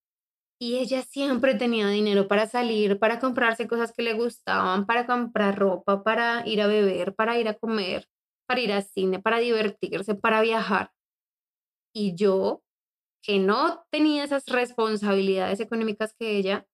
Y 0.62 0.78
ella 0.80 1.04
siempre 1.04 1.56
tenía 1.56 1.88
dinero 1.90 2.28
para 2.28 2.48
salir, 2.48 3.00
para 3.00 3.20
comprarse 3.20 3.68
cosas 3.68 3.94
que 3.94 4.04
le 4.04 4.14
gustaban, 4.14 4.86
para 4.86 5.08
comprar 5.08 5.58
ropa, 5.58 6.04
para 6.04 6.44
ir 6.48 6.62
a 6.62 6.68
beber, 6.68 7.16
para 7.16 7.40
ir 7.40 7.48
a 7.48 7.56
comer, 7.56 8.08
para 8.48 8.62
ir 8.62 8.74
al 8.74 8.84
cine, 8.84 9.20
para 9.20 9.40
divertirse, 9.40 10.16
para 10.16 10.42
viajar. 10.42 10.92
Y 11.94 12.16
yo, 12.16 12.64
que 13.24 13.40
no 13.40 13.86
tenía 13.92 14.24
esas 14.24 14.46
responsabilidades 14.46 15.60
económicas 15.60 16.14
que 16.14 16.38
ella, 16.38 16.68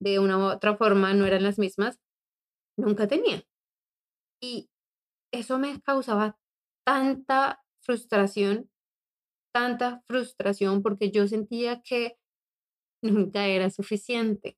de 0.00 0.18
una 0.18 0.38
u 0.38 0.42
otra 0.42 0.76
forma 0.76 1.14
no 1.14 1.26
eran 1.26 1.42
las 1.42 1.58
mismas, 1.58 2.00
nunca 2.76 3.06
tenía. 3.06 3.44
Y 4.40 4.70
eso 5.32 5.58
me 5.58 5.80
causaba 5.80 6.38
tanta 6.84 7.62
frustración, 7.80 8.70
tanta 9.52 10.02
frustración, 10.06 10.82
porque 10.82 11.10
yo 11.10 11.26
sentía 11.28 11.82
que 11.82 12.18
nunca 13.02 13.46
era 13.46 13.70
suficiente, 13.70 14.56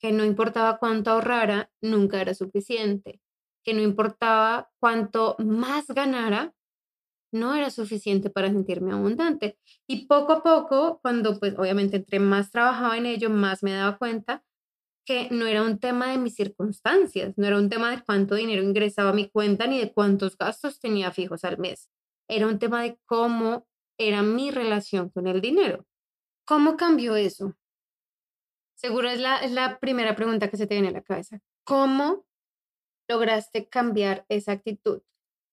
que 0.00 0.12
no 0.12 0.24
importaba 0.24 0.78
cuánto 0.78 1.10
ahorrara, 1.10 1.70
nunca 1.80 2.20
era 2.20 2.34
suficiente, 2.34 3.20
que 3.64 3.74
no 3.74 3.80
importaba 3.82 4.70
cuánto 4.80 5.36
más 5.38 5.86
ganara, 5.88 6.54
no 7.32 7.54
era 7.54 7.70
suficiente 7.70 8.30
para 8.30 8.48
sentirme 8.48 8.92
abundante. 8.92 9.58
Y 9.88 10.06
poco 10.06 10.32
a 10.32 10.42
poco, 10.42 11.00
cuando 11.02 11.38
pues 11.38 11.54
obviamente 11.58 11.96
entre 11.96 12.20
más 12.20 12.50
trabajaba 12.50 12.96
en 12.96 13.06
ello, 13.06 13.30
más 13.30 13.62
me 13.62 13.72
daba 13.72 13.98
cuenta 13.98 14.44
que 15.04 15.28
no 15.30 15.46
era 15.46 15.62
un 15.62 15.78
tema 15.78 16.10
de 16.10 16.18
mis 16.18 16.34
circunstancias, 16.34 17.34
no 17.36 17.46
era 17.46 17.58
un 17.58 17.68
tema 17.68 17.90
de 17.90 18.02
cuánto 18.04 18.34
dinero 18.36 18.62
ingresaba 18.62 19.10
a 19.10 19.14
mi 19.14 19.28
cuenta 19.28 19.66
ni 19.66 19.78
de 19.78 19.92
cuántos 19.92 20.36
gastos 20.36 20.78
tenía 20.78 21.10
fijos 21.10 21.44
al 21.44 21.58
mes. 21.58 21.90
Era 22.28 22.46
un 22.46 22.58
tema 22.58 22.82
de 22.82 22.98
cómo 23.06 23.66
era 23.98 24.22
mi 24.22 24.50
relación 24.50 25.10
con 25.10 25.26
el 25.26 25.40
dinero. 25.40 25.86
¿Cómo 26.46 26.76
cambió 26.76 27.16
eso? 27.16 27.56
Seguro 28.74 29.08
es 29.08 29.20
la, 29.20 29.38
es 29.38 29.52
la 29.52 29.78
primera 29.78 30.16
pregunta 30.16 30.48
que 30.50 30.56
se 30.56 30.66
te 30.66 30.74
viene 30.74 30.88
a 30.88 30.92
la 30.92 31.02
cabeza. 31.02 31.40
¿Cómo 31.64 32.24
lograste 33.08 33.68
cambiar 33.68 34.24
esa 34.28 34.52
actitud? 34.52 35.02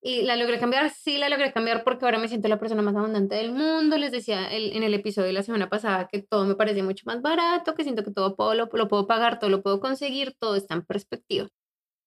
Y 0.01 0.21
la 0.21 0.37
logré 0.37 0.59
cambiar, 0.59 0.89
sí 0.91 1.17
la 1.17 1.27
logré 1.27 1.51
cambiar 1.51 1.83
porque 1.83 2.05
ahora 2.05 2.19
me 2.19 2.29
siento 2.29 2.47
la 2.47 2.59
persona 2.59 2.81
más 2.81 2.95
abundante 2.95 3.35
del 3.35 3.51
mundo. 3.51 3.97
Les 3.97 4.11
decía 4.11 4.49
el, 4.49 4.75
en 4.75 4.83
el 4.83 4.93
episodio 4.93 5.27
de 5.27 5.33
la 5.33 5.43
semana 5.43 5.69
pasada 5.69 6.07
que 6.07 6.21
todo 6.21 6.45
me 6.45 6.55
parece 6.55 6.83
mucho 6.83 7.03
más 7.05 7.21
barato, 7.21 7.75
que 7.75 7.83
siento 7.83 8.03
que 8.03 8.11
todo 8.11 8.35
puedo, 8.35 8.53
lo, 8.53 8.69
lo 8.71 8.87
puedo 8.87 9.07
pagar, 9.07 9.39
todo 9.39 9.49
lo 9.49 9.61
puedo 9.61 9.81
conseguir, 9.81 10.35
todo 10.39 10.55
está 10.55 10.75
en 10.75 10.85
perspectiva. 10.85 11.49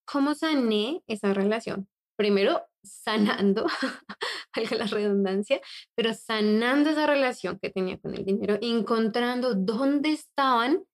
¿Cómo 0.07 0.35
sané 0.35 1.03
esa 1.07 1.35
relación? 1.35 1.89
Primero, 2.17 2.63
sanando, 2.83 3.67
valga 4.57 4.77
la 4.77 4.87
redundancia, 4.87 5.61
pero 5.95 6.15
sanando 6.15 6.91
esa 6.91 7.07
relación 7.07 7.59
que 7.61 7.71
tenía 7.71 7.99
con 7.99 8.15
el 8.15 8.25
dinero, 8.25 8.59
encontrando 8.61 9.55
dónde 9.55 10.13
estaban 10.13 10.85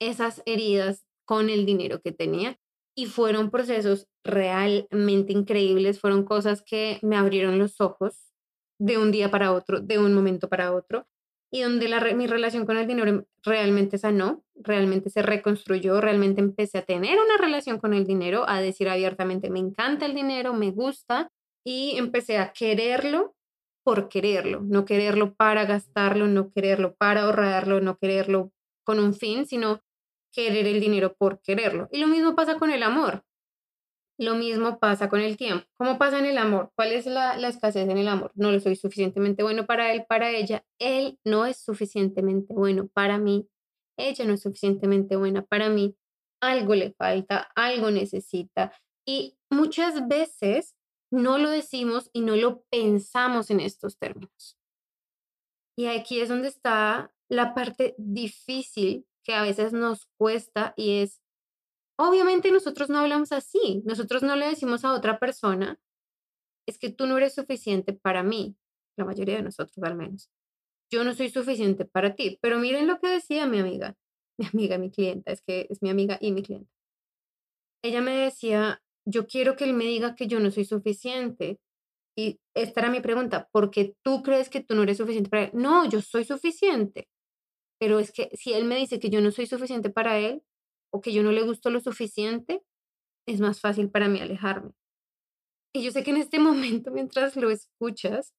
esas 0.00 0.42
heridas 0.46 1.04
con 1.24 1.48
el 1.48 1.64
dinero 1.64 2.00
que 2.00 2.12
tenía 2.12 2.58
y 3.00 3.06
fueron 3.06 3.50
procesos 3.50 4.08
realmente 4.22 5.32
increíbles, 5.32 5.98
fueron 5.98 6.22
cosas 6.22 6.62
que 6.62 6.98
me 7.00 7.16
abrieron 7.16 7.58
los 7.58 7.80
ojos 7.80 8.30
de 8.78 8.98
un 8.98 9.10
día 9.10 9.30
para 9.30 9.52
otro, 9.52 9.80
de 9.80 9.98
un 9.98 10.12
momento 10.12 10.50
para 10.50 10.74
otro, 10.74 11.06
y 11.50 11.62
donde 11.62 11.88
mi 12.14 12.26
relación 12.26 12.66
con 12.66 12.76
el 12.76 12.86
dinero 12.86 13.24
realmente 13.42 13.96
sanó, 13.96 14.44
realmente 14.54 15.08
se 15.08 15.22
reconstruyó, 15.22 16.02
realmente 16.02 16.42
empecé 16.42 16.76
a 16.76 16.84
tener 16.84 17.18
una 17.18 17.38
relación 17.38 17.78
con 17.78 17.94
el 17.94 18.06
dinero, 18.06 18.44
a 18.46 18.60
decir 18.60 18.90
abiertamente, 18.90 19.48
me 19.48 19.60
encanta 19.60 20.04
el 20.04 20.14
dinero, 20.14 20.52
me 20.52 20.70
gusta, 20.70 21.32
y 21.64 21.96
empecé 21.96 22.36
a 22.36 22.52
quererlo 22.52 23.34
por 23.82 24.10
quererlo, 24.10 24.60
no 24.60 24.84
quererlo 24.84 25.32
para 25.36 25.64
gastarlo, 25.64 26.26
no 26.26 26.52
quererlo 26.52 26.96
para 26.96 27.22
ahorrarlo, 27.22 27.80
no 27.80 27.96
quererlo 27.96 28.52
con 28.84 28.98
un 28.98 29.14
fin, 29.14 29.46
sino 29.46 29.80
querer 30.32 30.66
el 30.66 30.80
dinero 30.80 31.14
por 31.14 31.40
quererlo. 31.42 31.88
Y 31.90 31.98
lo 31.98 32.06
mismo 32.06 32.34
pasa 32.34 32.56
con 32.58 32.70
el 32.70 32.82
amor. 32.82 33.24
Lo 34.18 34.34
mismo 34.34 34.78
pasa 34.78 35.08
con 35.08 35.20
el 35.20 35.36
tiempo. 35.36 35.66
¿Cómo 35.78 35.96
pasa 35.96 36.18
en 36.18 36.26
el 36.26 36.36
amor? 36.36 36.72
¿Cuál 36.76 36.92
es 36.92 37.06
la, 37.06 37.36
la 37.38 37.48
escasez 37.48 37.88
en 37.88 37.96
el 37.96 38.06
amor? 38.06 38.32
No 38.34 38.52
lo 38.52 38.60
soy 38.60 38.76
suficientemente 38.76 39.42
bueno 39.42 39.66
para 39.66 39.92
él, 39.92 40.04
para 40.06 40.30
ella. 40.30 40.64
Él 40.78 41.18
no 41.24 41.46
es 41.46 41.56
suficientemente 41.56 42.52
bueno 42.52 42.88
para 42.88 43.16
mí. 43.16 43.48
Ella 43.96 44.24
no 44.26 44.34
es 44.34 44.42
suficientemente 44.42 45.16
buena 45.16 45.42
para 45.42 45.68
mí. 45.68 45.96
Algo 46.42 46.74
le 46.74 46.92
falta, 46.92 47.50
algo 47.54 47.90
necesita. 47.90 48.72
Y 49.06 49.38
muchas 49.50 50.06
veces 50.06 50.74
no 51.10 51.38
lo 51.38 51.50
decimos 51.50 52.10
y 52.12 52.20
no 52.20 52.36
lo 52.36 52.62
pensamos 52.70 53.50
en 53.50 53.60
estos 53.60 53.98
términos. 53.98 54.58
Y 55.76 55.86
aquí 55.86 56.20
es 56.20 56.28
donde 56.28 56.48
está 56.48 57.12
la 57.28 57.54
parte 57.54 57.94
difícil 57.96 59.06
que 59.24 59.34
a 59.34 59.42
veces 59.42 59.72
nos 59.72 60.06
cuesta 60.18 60.74
y 60.76 60.98
es, 61.00 61.20
obviamente 61.98 62.50
nosotros 62.50 62.88
no 62.88 62.98
hablamos 62.98 63.32
así, 63.32 63.82
nosotros 63.84 64.22
no 64.22 64.36
le 64.36 64.48
decimos 64.48 64.84
a 64.84 64.94
otra 64.94 65.18
persona, 65.18 65.78
es 66.66 66.78
que 66.78 66.90
tú 66.90 67.06
no 67.06 67.18
eres 67.18 67.34
suficiente 67.34 67.92
para 67.92 68.22
mí, 68.22 68.56
la 68.96 69.04
mayoría 69.04 69.36
de 69.36 69.42
nosotros 69.42 69.76
al 69.82 69.96
menos. 69.96 70.30
Yo 70.90 71.04
no 71.04 71.14
soy 71.14 71.30
suficiente 71.30 71.84
para 71.84 72.14
ti, 72.14 72.38
pero 72.42 72.58
miren 72.58 72.86
lo 72.86 72.98
que 72.98 73.08
decía 73.08 73.46
mi 73.46 73.58
amiga, 73.58 73.96
mi 74.38 74.46
amiga, 74.46 74.78
mi 74.78 74.90
clienta, 74.90 75.32
es 75.32 75.42
que 75.42 75.66
es 75.70 75.82
mi 75.82 75.90
amiga 75.90 76.18
y 76.20 76.32
mi 76.32 76.42
clienta. 76.42 76.70
Ella 77.82 78.00
me 78.00 78.12
decía, 78.12 78.82
yo 79.04 79.26
quiero 79.26 79.56
que 79.56 79.64
él 79.64 79.74
me 79.74 79.84
diga 79.84 80.14
que 80.14 80.26
yo 80.26 80.40
no 80.40 80.50
soy 80.50 80.64
suficiente. 80.64 81.58
Y 82.16 82.40
esta 82.54 82.80
era 82.80 82.90
mi 82.90 83.00
pregunta, 83.00 83.48
¿por 83.52 83.70
qué 83.70 83.94
tú 84.02 84.22
crees 84.22 84.50
que 84.50 84.60
tú 84.60 84.74
no 84.74 84.82
eres 84.82 84.98
suficiente 84.98 85.30
para 85.30 85.44
él? 85.44 85.50
No, 85.54 85.88
yo 85.88 86.02
soy 86.02 86.24
suficiente. 86.24 87.08
Pero 87.80 87.98
es 87.98 88.12
que 88.12 88.30
si 88.34 88.52
él 88.52 88.66
me 88.66 88.76
dice 88.76 89.00
que 89.00 89.10
yo 89.10 89.20
no 89.20 89.30
soy 89.30 89.46
suficiente 89.46 89.90
para 89.90 90.18
él 90.18 90.42
o 90.92 91.00
que 91.00 91.12
yo 91.12 91.22
no 91.22 91.32
le 91.32 91.42
gusto 91.42 91.70
lo 91.70 91.80
suficiente, 91.80 92.62
es 93.26 93.40
más 93.40 93.60
fácil 93.60 93.90
para 93.90 94.08
mí 94.08 94.20
alejarme. 94.20 94.72
Y 95.72 95.82
yo 95.82 95.90
sé 95.90 96.02
que 96.02 96.10
en 96.10 96.18
este 96.18 96.38
momento, 96.40 96.90
mientras 96.90 97.36
lo 97.36 97.50
escuchas, 97.50 98.34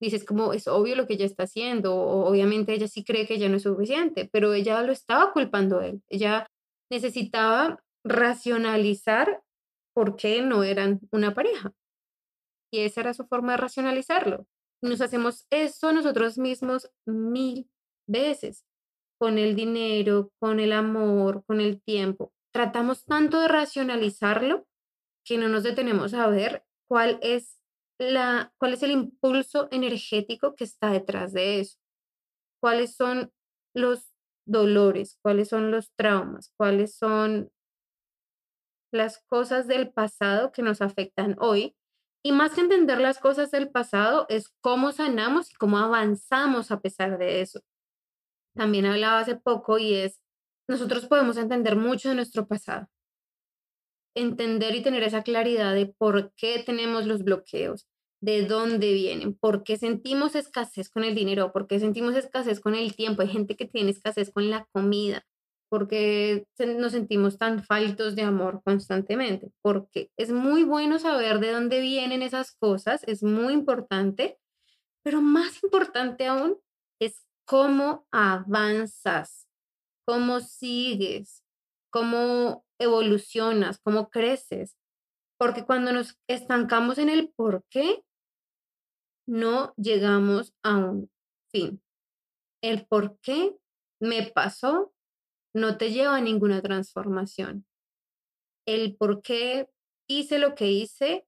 dices 0.00 0.24
como 0.24 0.52
es 0.52 0.68
obvio 0.68 0.94
lo 0.96 1.06
que 1.06 1.14
ella 1.14 1.26
está 1.26 1.44
haciendo, 1.44 1.94
o 1.94 2.26
obviamente 2.26 2.74
ella 2.74 2.88
sí 2.88 3.04
cree 3.04 3.26
que 3.26 3.34
ella 3.34 3.48
no 3.48 3.56
es 3.56 3.62
suficiente, 3.62 4.28
pero 4.32 4.52
ella 4.54 4.82
lo 4.82 4.92
estaba 4.92 5.32
culpando 5.32 5.80
a 5.80 5.86
él. 5.86 6.02
Ella 6.08 6.46
necesitaba 6.90 7.82
racionalizar 8.04 9.42
por 9.94 10.16
qué 10.16 10.42
no 10.42 10.62
eran 10.62 11.00
una 11.10 11.34
pareja. 11.34 11.72
Y 12.72 12.80
esa 12.80 13.00
era 13.00 13.14
su 13.14 13.26
forma 13.26 13.52
de 13.52 13.58
racionalizarlo. 13.58 14.46
Nos 14.82 15.00
hacemos 15.00 15.46
eso 15.50 15.92
nosotros 15.92 16.38
mismos 16.38 16.90
mil 17.06 17.68
veces, 18.06 18.64
con 19.18 19.38
el 19.38 19.56
dinero, 19.56 20.30
con 20.38 20.60
el 20.60 20.72
amor, 20.72 21.44
con 21.46 21.60
el 21.60 21.82
tiempo. 21.82 22.32
Tratamos 22.52 23.04
tanto 23.04 23.40
de 23.40 23.48
racionalizarlo 23.48 24.66
que 25.24 25.38
no 25.38 25.48
nos 25.48 25.62
detenemos 25.62 26.14
a 26.14 26.28
ver 26.28 26.64
cuál 26.88 27.18
es 27.22 27.60
la 27.98 28.52
cuál 28.58 28.74
es 28.74 28.82
el 28.82 28.90
impulso 28.90 29.68
energético 29.70 30.54
que 30.54 30.64
está 30.64 30.90
detrás 30.90 31.32
de 31.32 31.60
eso. 31.60 31.78
Cuáles 32.60 32.94
son 32.94 33.32
los 33.74 34.12
dolores, 34.46 35.18
cuáles 35.22 35.48
son 35.48 35.70
los 35.70 35.92
traumas, 35.96 36.52
cuáles 36.56 36.96
son 36.96 37.50
las 38.92 39.18
cosas 39.26 39.66
del 39.66 39.92
pasado 39.92 40.52
que 40.52 40.62
nos 40.62 40.80
afectan 40.80 41.36
hoy. 41.38 41.76
Y 42.24 42.32
más 42.32 42.54
que 42.54 42.60
entender 42.60 43.00
las 43.00 43.18
cosas 43.18 43.50
del 43.50 43.70
pasado, 43.70 44.26
es 44.28 44.48
cómo 44.60 44.90
sanamos 44.92 45.52
y 45.52 45.54
cómo 45.54 45.78
avanzamos 45.78 46.70
a 46.70 46.80
pesar 46.80 47.18
de 47.18 47.40
eso. 47.40 47.60
También 48.56 48.86
hablaba 48.86 49.20
hace 49.20 49.36
poco 49.36 49.78
y 49.78 49.94
es, 49.94 50.20
nosotros 50.66 51.06
podemos 51.06 51.36
entender 51.36 51.76
mucho 51.76 52.08
de 52.08 52.14
nuestro 52.14 52.46
pasado. 52.46 52.88
Entender 54.14 54.74
y 54.74 54.82
tener 54.82 55.02
esa 55.02 55.22
claridad 55.22 55.74
de 55.74 55.86
por 55.86 56.32
qué 56.34 56.62
tenemos 56.64 57.06
los 57.06 57.22
bloqueos, 57.22 57.86
de 58.22 58.46
dónde 58.46 58.94
vienen, 58.94 59.34
por 59.34 59.62
qué 59.62 59.76
sentimos 59.76 60.34
escasez 60.34 60.88
con 60.88 61.04
el 61.04 61.14
dinero, 61.14 61.52
por 61.52 61.66
qué 61.66 61.78
sentimos 61.78 62.16
escasez 62.16 62.60
con 62.60 62.74
el 62.74 62.96
tiempo. 62.96 63.20
Hay 63.20 63.28
gente 63.28 63.56
que 63.56 63.66
tiene 63.66 63.90
escasez 63.90 64.32
con 64.32 64.48
la 64.48 64.66
comida, 64.72 65.26
porque 65.68 66.46
nos 66.58 66.92
sentimos 66.92 67.36
tan 67.36 67.62
faltos 67.62 68.16
de 68.16 68.22
amor 68.22 68.62
constantemente, 68.64 69.50
porque 69.60 70.10
es 70.16 70.32
muy 70.32 70.64
bueno 70.64 70.98
saber 70.98 71.40
de 71.40 71.52
dónde 71.52 71.80
vienen 71.80 72.22
esas 72.22 72.52
cosas, 72.52 73.02
es 73.06 73.22
muy 73.22 73.52
importante, 73.52 74.38
pero 75.02 75.20
más 75.20 75.62
importante 75.62 76.26
aún 76.26 76.58
es 76.98 77.25
cómo 77.46 78.06
avanzas, 78.10 79.48
cómo 80.04 80.40
sigues, 80.40 81.42
cómo 81.90 82.66
evolucionas, 82.78 83.78
cómo 83.78 84.10
creces, 84.10 84.76
porque 85.38 85.64
cuando 85.64 85.92
nos 85.92 86.18
estancamos 86.28 86.98
en 86.98 87.08
el 87.08 87.30
por 87.30 87.64
qué, 87.70 88.04
no 89.26 89.74
llegamos 89.76 90.54
a 90.62 90.76
un 90.76 91.10
fin. 91.50 91.82
El 92.62 92.86
por 92.86 93.18
qué 93.20 93.56
me 94.00 94.30
pasó 94.30 94.92
no 95.54 95.78
te 95.78 95.90
lleva 95.90 96.16
a 96.16 96.20
ninguna 96.20 96.60
transformación. 96.62 97.66
El 98.66 98.96
por 98.96 99.22
qué 99.22 99.68
hice 100.08 100.38
lo 100.38 100.54
que 100.54 100.70
hice, 100.70 101.26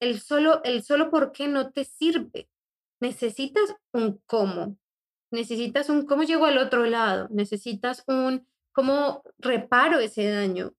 el 0.00 0.20
solo, 0.20 0.62
el 0.64 0.82
solo 0.82 1.10
por 1.10 1.32
qué 1.32 1.48
no 1.48 1.70
te 1.70 1.84
sirve. 1.84 2.48
Necesitas 3.00 3.74
un 3.92 4.22
cómo. 4.26 4.78
Necesitas 5.34 5.88
un 5.88 6.06
cómo 6.06 6.22
llego 6.22 6.46
al 6.46 6.58
otro 6.58 6.86
lado. 6.86 7.26
Necesitas 7.30 8.04
un 8.06 8.46
cómo 8.72 9.24
reparo 9.38 9.98
ese 9.98 10.30
daño. 10.30 10.72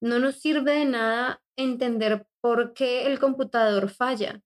No 0.00 0.18
nos 0.18 0.36
sirve 0.36 0.72
de 0.72 0.84
nada 0.86 1.42
entender 1.56 2.26
por 2.40 2.72
qué 2.72 3.06
el 3.06 3.18
computador 3.18 3.90
falla. 3.90 4.40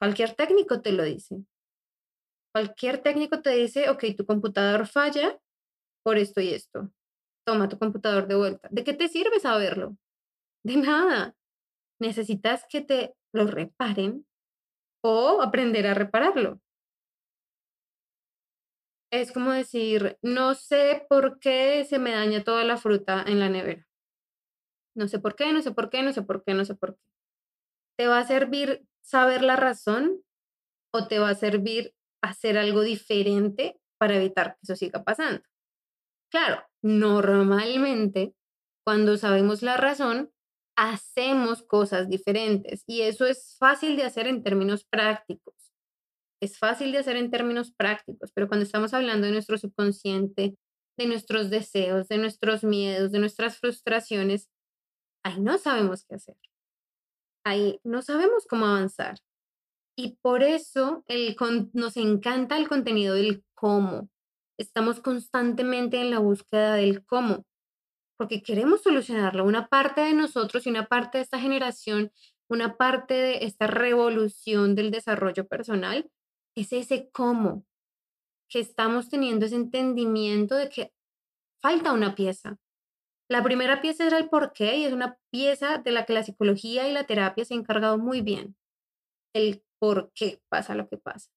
Cualquier 0.00 0.34
técnico 0.34 0.82
te 0.82 0.90
lo 0.90 1.04
dice. 1.04 1.44
Cualquier 2.52 2.98
técnico 2.98 3.40
te 3.40 3.50
dice, 3.50 3.88
ok, 3.88 4.04
tu 4.16 4.26
computador 4.26 4.88
falla 4.88 5.38
por 6.02 6.18
esto 6.18 6.40
y 6.40 6.48
esto 6.54 6.90
toma 7.44 7.68
tu 7.68 7.78
computador 7.78 8.26
de 8.26 8.34
vuelta. 8.34 8.68
¿De 8.70 8.82
qué 8.82 8.94
te 8.94 9.08
sirve 9.08 9.38
saberlo? 9.38 9.96
De 10.64 10.76
nada. 10.76 11.36
Necesitas 12.00 12.66
que 12.68 12.80
te 12.80 13.14
lo 13.32 13.46
reparen 13.46 14.26
o 15.02 15.40
aprender 15.40 15.86
a 15.86 15.94
repararlo. 15.94 16.60
Es 19.10 19.32
como 19.32 19.52
decir, 19.52 20.18
no 20.22 20.54
sé 20.54 21.04
por 21.08 21.40
qué 21.40 21.84
se 21.84 21.98
me 21.98 22.12
daña 22.12 22.44
toda 22.44 22.64
la 22.64 22.76
fruta 22.76 23.22
en 23.26 23.38
la 23.38 23.48
nevera. 23.48 23.86
No 24.94 25.08
sé 25.08 25.18
por 25.18 25.34
qué, 25.36 25.52
no 25.52 25.62
sé 25.62 25.72
por 25.72 25.90
qué, 25.90 26.02
no 26.02 26.12
sé 26.12 26.22
por 26.22 26.44
qué, 26.44 26.54
no 26.54 26.64
sé 26.64 26.74
por 26.74 26.96
qué. 26.96 27.02
¿Te 27.98 28.08
va 28.08 28.18
a 28.20 28.26
servir 28.26 28.84
saber 29.02 29.42
la 29.42 29.56
razón 29.56 30.22
o 30.92 31.08
te 31.08 31.18
va 31.18 31.30
a 31.30 31.34
servir 31.34 31.94
hacer 32.22 32.58
algo 32.58 32.82
diferente 32.82 33.80
para 33.98 34.16
evitar 34.16 34.54
que 34.54 34.60
eso 34.62 34.76
siga 34.76 35.04
pasando? 35.04 35.42
Claro, 36.30 36.62
normalmente 36.82 38.34
cuando 38.84 39.16
sabemos 39.16 39.62
la 39.62 39.76
razón, 39.76 40.32
hacemos 40.76 41.62
cosas 41.62 42.08
diferentes 42.08 42.84
y 42.86 43.02
eso 43.02 43.26
es 43.26 43.56
fácil 43.58 43.96
de 43.96 44.04
hacer 44.04 44.26
en 44.28 44.42
términos 44.42 44.84
prácticos. 44.84 45.57
Es 46.40 46.58
fácil 46.58 46.92
de 46.92 46.98
hacer 46.98 47.16
en 47.16 47.30
términos 47.30 47.72
prácticos, 47.72 48.30
pero 48.32 48.48
cuando 48.48 48.64
estamos 48.64 48.94
hablando 48.94 49.26
de 49.26 49.32
nuestro 49.32 49.58
subconsciente, 49.58 50.56
de 50.96 51.06
nuestros 51.06 51.50
deseos, 51.50 52.08
de 52.08 52.18
nuestros 52.18 52.64
miedos, 52.64 53.12
de 53.12 53.18
nuestras 53.18 53.58
frustraciones, 53.58 54.48
ahí 55.24 55.40
no 55.40 55.58
sabemos 55.58 56.04
qué 56.04 56.16
hacer. 56.16 56.36
Ahí 57.44 57.80
no 57.84 58.02
sabemos 58.02 58.46
cómo 58.48 58.66
avanzar. 58.66 59.18
Y 59.96 60.16
por 60.22 60.42
eso 60.42 61.04
el 61.08 61.36
nos 61.72 61.96
encanta 61.96 62.56
el 62.56 62.68
contenido 62.68 63.14
del 63.14 63.44
cómo, 63.54 64.10
estamos 64.58 65.00
constantemente 65.00 66.00
en 66.00 66.10
la 66.10 66.18
búsqueda 66.18 66.74
del 66.74 67.04
cómo, 67.04 67.46
porque 68.16 68.42
queremos 68.42 68.82
solucionarlo. 68.82 69.44
Una 69.44 69.68
parte 69.68 70.02
de 70.02 70.14
nosotros 70.14 70.66
y 70.66 70.70
una 70.70 70.86
parte 70.86 71.18
de 71.18 71.24
esta 71.24 71.40
generación, 71.40 72.12
una 72.48 72.76
parte 72.76 73.14
de 73.14 73.44
esta 73.44 73.66
revolución 73.66 74.74
del 74.74 74.90
desarrollo 74.90 75.46
personal 75.46 76.08
es 76.62 76.72
ese 76.72 77.10
cómo, 77.10 77.64
que 78.48 78.60
estamos 78.60 79.08
teniendo 79.08 79.46
ese 79.46 79.56
entendimiento 79.56 80.54
de 80.54 80.68
que 80.68 80.92
falta 81.60 81.92
una 81.92 82.14
pieza. 82.14 82.58
La 83.30 83.42
primera 83.42 83.82
pieza 83.82 84.06
era 84.06 84.18
el 84.18 84.28
por 84.28 84.52
qué 84.52 84.76
y 84.78 84.84
es 84.84 84.92
una 84.92 85.18
pieza 85.30 85.78
de 85.78 85.90
la 85.90 86.06
que 86.06 86.14
la 86.14 86.22
psicología 86.22 86.88
y 86.88 86.92
la 86.92 87.04
terapia 87.04 87.44
se 87.44 87.54
han 87.54 87.60
encargado 87.60 87.98
muy 87.98 88.22
bien. 88.22 88.56
El 89.34 89.62
por 89.78 90.10
qué 90.14 90.40
pasa 90.48 90.74
lo 90.74 90.88
que 90.88 90.96
pasa. 90.96 91.30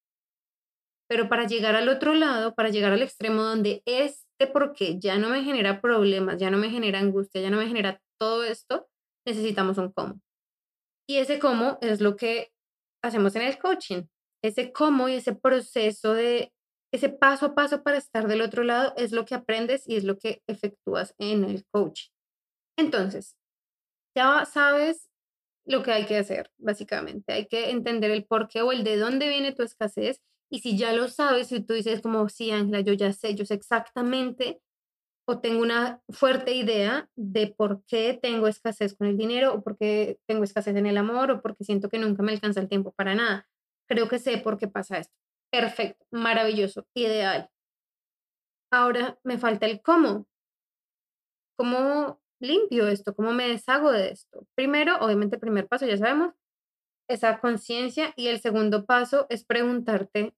Pero 1.09 1.27
para 1.27 1.45
llegar 1.45 1.75
al 1.75 1.89
otro 1.89 2.13
lado, 2.13 2.55
para 2.55 2.69
llegar 2.69 2.93
al 2.93 3.01
extremo 3.01 3.43
donde 3.43 3.83
este 3.85 4.47
por 4.47 4.71
qué 4.71 4.97
ya 4.97 5.17
no 5.17 5.29
me 5.29 5.43
genera 5.43 5.81
problemas, 5.81 6.37
ya 6.37 6.49
no 6.49 6.57
me 6.57 6.69
genera 6.69 6.99
angustia, 6.99 7.41
ya 7.41 7.49
no 7.49 7.57
me 7.57 7.67
genera 7.67 8.01
todo 8.17 8.45
esto, 8.45 8.87
necesitamos 9.27 9.77
un 9.77 9.91
cómo. 9.91 10.21
Y 11.09 11.17
ese 11.17 11.39
cómo 11.39 11.77
es 11.81 11.99
lo 11.99 12.15
que 12.15 12.53
hacemos 13.03 13.35
en 13.35 13.41
el 13.41 13.59
coaching. 13.59 14.03
Ese 14.43 14.71
cómo 14.71 15.09
y 15.09 15.15
ese 15.15 15.35
proceso 15.35 16.13
de 16.13 16.51
ese 16.93 17.09
paso 17.09 17.47
a 17.47 17.55
paso 17.55 17.83
para 17.83 17.97
estar 17.97 18.27
del 18.27 18.41
otro 18.41 18.63
lado 18.63 18.93
es 18.97 19.11
lo 19.13 19.25
que 19.25 19.35
aprendes 19.35 19.87
y 19.87 19.95
es 19.95 20.03
lo 20.03 20.17
que 20.17 20.41
efectúas 20.47 21.15
en 21.19 21.45
el 21.45 21.65
coaching. 21.71 22.11
Entonces, 22.77 23.37
ya 24.15 24.45
sabes 24.45 25.09
lo 25.65 25.83
que 25.83 25.91
hay 25.91 26.05
que 26.05 26.17
hacer, 26.17 26.51
básicamente. 26.57 27.33
Hay 27.33 27.47
que 27.47 27.71
entender 27.71 28.11
el 28.11 28.25
por 28.25 28.47
qué 28.47 28.61
o 28.61 28.71
el 28.71 28.83
de 28.83 28.97
dónde 28.97 29.29
viene 29.29 29.53
tu 29.53 29.63
escasez. 29.63 30.21
Y 30.51 30.59
si 30.59 30.77
ya 30.77 30.93
lo 30.93 31.07
sabes, 31.07 31.51
y 31.51 31.61
tú 31.61 31.73
dices 31.73 32.01
como, 32.01 32.27
sí, 32.27 32.51
Ángela, 32.51 32.81
yo 32.81 32.93
ya 32.93 33.13
sé, 33.13 33.35
yo 33.35 33.45
sé 33.45 33.53
exactamente 33.53 34.61
o 35.27 35.39
tengo 35.39 35.61
una 35.61 36.01
fuerte 36.09 36.53
idea 36.53 37.09
de 37.15 37.47
por 37.47 37.83
qué 37.85 38.19
tengo 38.21 38.47
escasez 38.47 38.95
con 38.95 39.07
el 39.07 39.17
dinero 39.17 39.53
o 39.53 39.61
por 39.63 39.77
qué 39.77 40.19
tengo 40.27 40.43
escasez 40.43 40.75
en 40.75 40.87
el 40.87 40.97
amor 40.97 41.31
o 41.31 41.41
porque 41.41 41.63
siento 41.63 41.89
que 41.89 41.99
nunca 41.99 42.23
me 42.23 42.33
alcanza 42.33 42.59
el 42.59 42.67
tiempo 42.67 42.91
para 42.91 43.15
nada. 43.15 43.47
Creo 43.91 44.07
que 44.07 44.19
sé 44.19 44.37
por 44.37 44.57
qué 44.57 44.69
pasa 44.69 44.99
esto. 44.99 45.13
Perfecto, 45.51 46.05
maravilloso, 46.11 46.87
ideal. 46.93 47.49
Ahora 48.71 49.19
me 49.25 49.37
falta 49.37 49.65
el 49.65 49.81
cómo. 49.81 50.27
¿Cómo 51.57 52.21
limpio 52.39 52.87
esto? 52.87 53.13
¿Cómo 53.13 53.33
me 53.33 53.49
deshago 53.49 53.91
de 53.91 54.11
esto? 54.11 54.47
Primero, 54.55 54.95
obviamente 55.01 55.35
el 55.35 55.41
primer 55.41 55.67
paso, 55.67 55.85
ya 55.85 55.97
sabemos, 55.97 56.33
esa 57.09 57.41
conciencia 57.41 58.13
y 58.15 58.27
el 58.27 58.39
segundo 58.39 58.85
paso 58.85 59.27
es 59.27 59.43
preguntarte, 59.43 60.33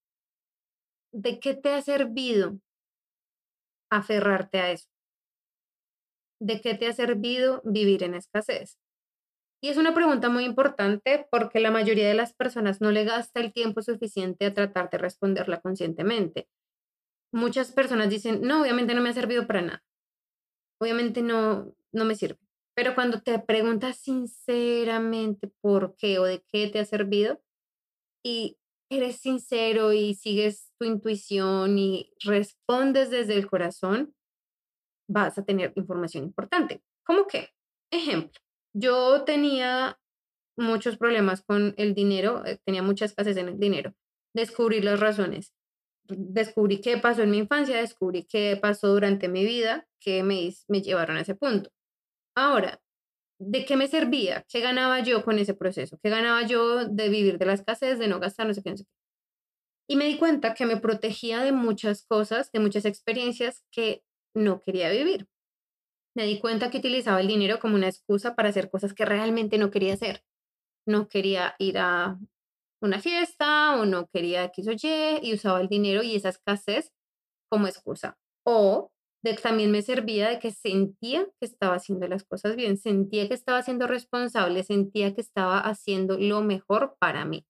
¿de 1.11 1.39
qué 1.39 1.53
te 1.53 1.75
ha 1.75 1.81
servido 1.83 2.57
aferrarte 3.91 4.61
a 4.61 4.71
eso? 4.71 4.89
¿De 6.39 6.59
qué 6.59 6.73
te 6.73 6.87
ha 6.87 6.93
servido 6.93 7.61
vivir 7.63 8.01
en 8.01 8.15
escasez? 8.15 8.79
Y 9.63 9.69
es 9.69 9.78
una 9.78 9.93
pregunta 9.93 10.28
muy 10.28 10.43
importante 10.43 11.26
porque 11.32 11.62
la 11.62 11.71
mayoría 11.71 12.06
de 12.06 12.13
las 12.13 12.34
personas 12.34 12.82
no 12.82 12.91
le 12.91 13.06
gasta 13.06 13.39
el 13.39 13.54
tiempo 13.54 13.82
suficiente 13.82 14.45
a 14.45 14.54
tratar 14.54 14.89
de 14.89 14.97
responderla 14.97 15.62
conscientemente. 15.62 16.49
Muchas 17.32 17.71
personas 17.71 18.10
dicen, 18.10 18.41
no, 18.41 18.62
obviamente 18.62 18.93
no 18.93 19.02
me 19.02 19.08
ha 19.08 19.13
servido 19.13 19.47
para 19.47 19.62
nada. 19.62 19.84
Obviamente 20.82 21.21
no, 21.21 21.73
no 21.93 22.04
me 22.04 22.15
sirve. 22.15 22.39
Pero 22.76 22.93
cuando 22.93 23.21
te 23.21 23.39
preguntas 23.39 23.95
sinceramente 23.95 25.49
por 25.62 25.95
qué 25.95 26.19
o 26.19 26.26
de 26.26 26.43
qué 26.52 26.67
te 26.67 26.80
ha 26.80 26.86
servido 26.86 27.41
y 28.21 28.58
eres 28.91 29.21
sincero 29.21 29.93
y 29.93 30.15
sigues 30.15 30.73
tu 30.78 30.86
intuición 30.86 31.80
y 31.80 32.12
respondes 32.26 33.12
desde 33.12 33.36
el 33.36 33.47
corazón, 33.47 34.13
vas 35.08 35.38
a 35.38 35.45
tener 35.45 35.71
información 35.78 36.26
importante. 36.26 36.84
¿Cómo 37.06 37.28
qué? 37.28 37.52
Ejemplo, 37.91 38.41
yo 38.73 39.23
tenía 39.23 39.99
muchos 40.57 40.97
problemas 40.97 41.43
con 41.43 41.73
el 41.77 41.93
dinero, 41.93 42.45
eh, 42.45 42.59
tenía 42.65 42.83
muchas 42.83 43.12
escasez 43.12 43.38
en 43.38 43.49
el 43.49 43.59
dinero. 43.59 43.93
Descubrí 44.33 44.81
las 44.81 44.99
razones. 44.99 45.53
Descubrí 46.07 46.81
qué 46.81 46.97
pasó 46.97 47.23
en 47.23 47.31
mi 47.31 47.38
infancia, 47.38 47.77
descubrí 47.77 48.25
qué 48.25 48.57
pasó 48.62 48.89
durante 48.89 49.29
mi 49.29 49.45
vida 49.45 49.88
que 50.01 50.23
me, 50.23 50.53
me 50.67 50.81
llevaron 50.81 51.17
a 51.17 51.21
ese 51.21 51.36
punto. 51.36 51.69
Ahora, 52.36 52.81
¿de 53.39 53.65
qué 53.65 53.77
me 53.77 53.88
servía? 53.88 54.45
¿Qué 54.49 54.59
ganaba 54.59 54.99
yo 55.01 55.23
con 55.23 55.39
ese 55.39 55.53
proceso? 55.53 55.99
¿Qué 56.03 56.09
ganaba 56.09 56.45
yo 56.45 56.86
de 56.86 57.09
vivir 57.09 57.38
de 57.38 57.45
la 57.45 57.53
escasez, 57.53 57.99
de 57.99 58.07
no 58.07 58.19
gastar, 58.19 58.47
no 58.47 58.53
sé 58.53 58.63
qué, 58.63 58.71
no 58.71 58.77
sé 58.77 58.83
qué? 58.86 58.89
Y 59.88 59.95
me 59.95 60.05
di 60.05 60.17
cuenta 60.17 60.53
que 60.53 60.65
me 60.65 60.77
protegía 60.77 61.41
de 61.43 61.51
muchas 61.51 62.05
cosas, 62.05 62.51
de 62.51 62.59
muchas 62.59 62.86
experiencias 62.86 63.63
que 63.71 64.03
no 64.33 64.59
quería 64.62 64.89
vivir. 64.89 65.27
Me 66.15 66.26
di 66.26 66.39
cuenta 66.39 66.69
que 66.69 66.78
utilizaba 66.78 67.21
el 67.21 67.28
dinero 67.28 67.60
como 67.60 67.76
una 67.76 67.88
excusa 67.88 68.36
para 68.36 68.49
hacer 68.49 68.69
cosas 68.69 68.93
que 68.93 69.06
realmente 69.06 69.58
no 69.58 69.71
quería 69.71 69.93
hacer. 69.93 70.23
No 70.86 71.08
quería 71.08 71.56
ir 71.60 71.78
a 71.78 72.19
una 72.82 72.99
fiesta 72.99 73.80
o 73.80 73.86
no 73.86 74.08
quería 74.08 74.43
X 74.45 74.67
o 74.67 74.71
Y 74.71 75.19
y 75.21 75.34
usaba 75.34 75.62
el 75.62 75.69
dinero 75.69 76.04
y 76.04 76.15
esa 76.15 76.30
escasez 76.30 76.91
como 77.49 77.67
excusa. 77.67 78.17
O 78.45 78.91
de, 79.23 79.36
también 79.36 79.71
me 79.71 79.82
servía 79.82 80.30
de 80.30 80.39
que 80.39 80.52
sentía 80.52 81.26
que 81.39 81.45
estaba 81.45 81.76
haciendo 81.76 82.08
las 82.08 82.26
cosas 82.26 82.56
bien, 82.56 82.78
sentía 82.78 83.28
que 83.28 83.34
estaba 83.34 83.63
siendo 83.63 83.88
responsable, 83.88 84.63
sentía 84.63 85.15
que 85.15 85.21
estaba 85.21 85.60
haciendo 85.60 86.17
lo 86.19 86.41
mejor 86.41 86.97
para 86.99 87.23
mí. 87.23 87.45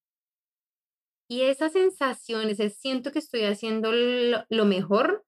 Y 1.28 1.42
esas 1.42 1.72
sensaciones, 1.72 2.60
siento 2.78 3.12
que 3.12 3.20
estoy 3.20 3.46
haciendo 3.46 3.92
lo, 3.92 4.66
mejor, 4.66 5.26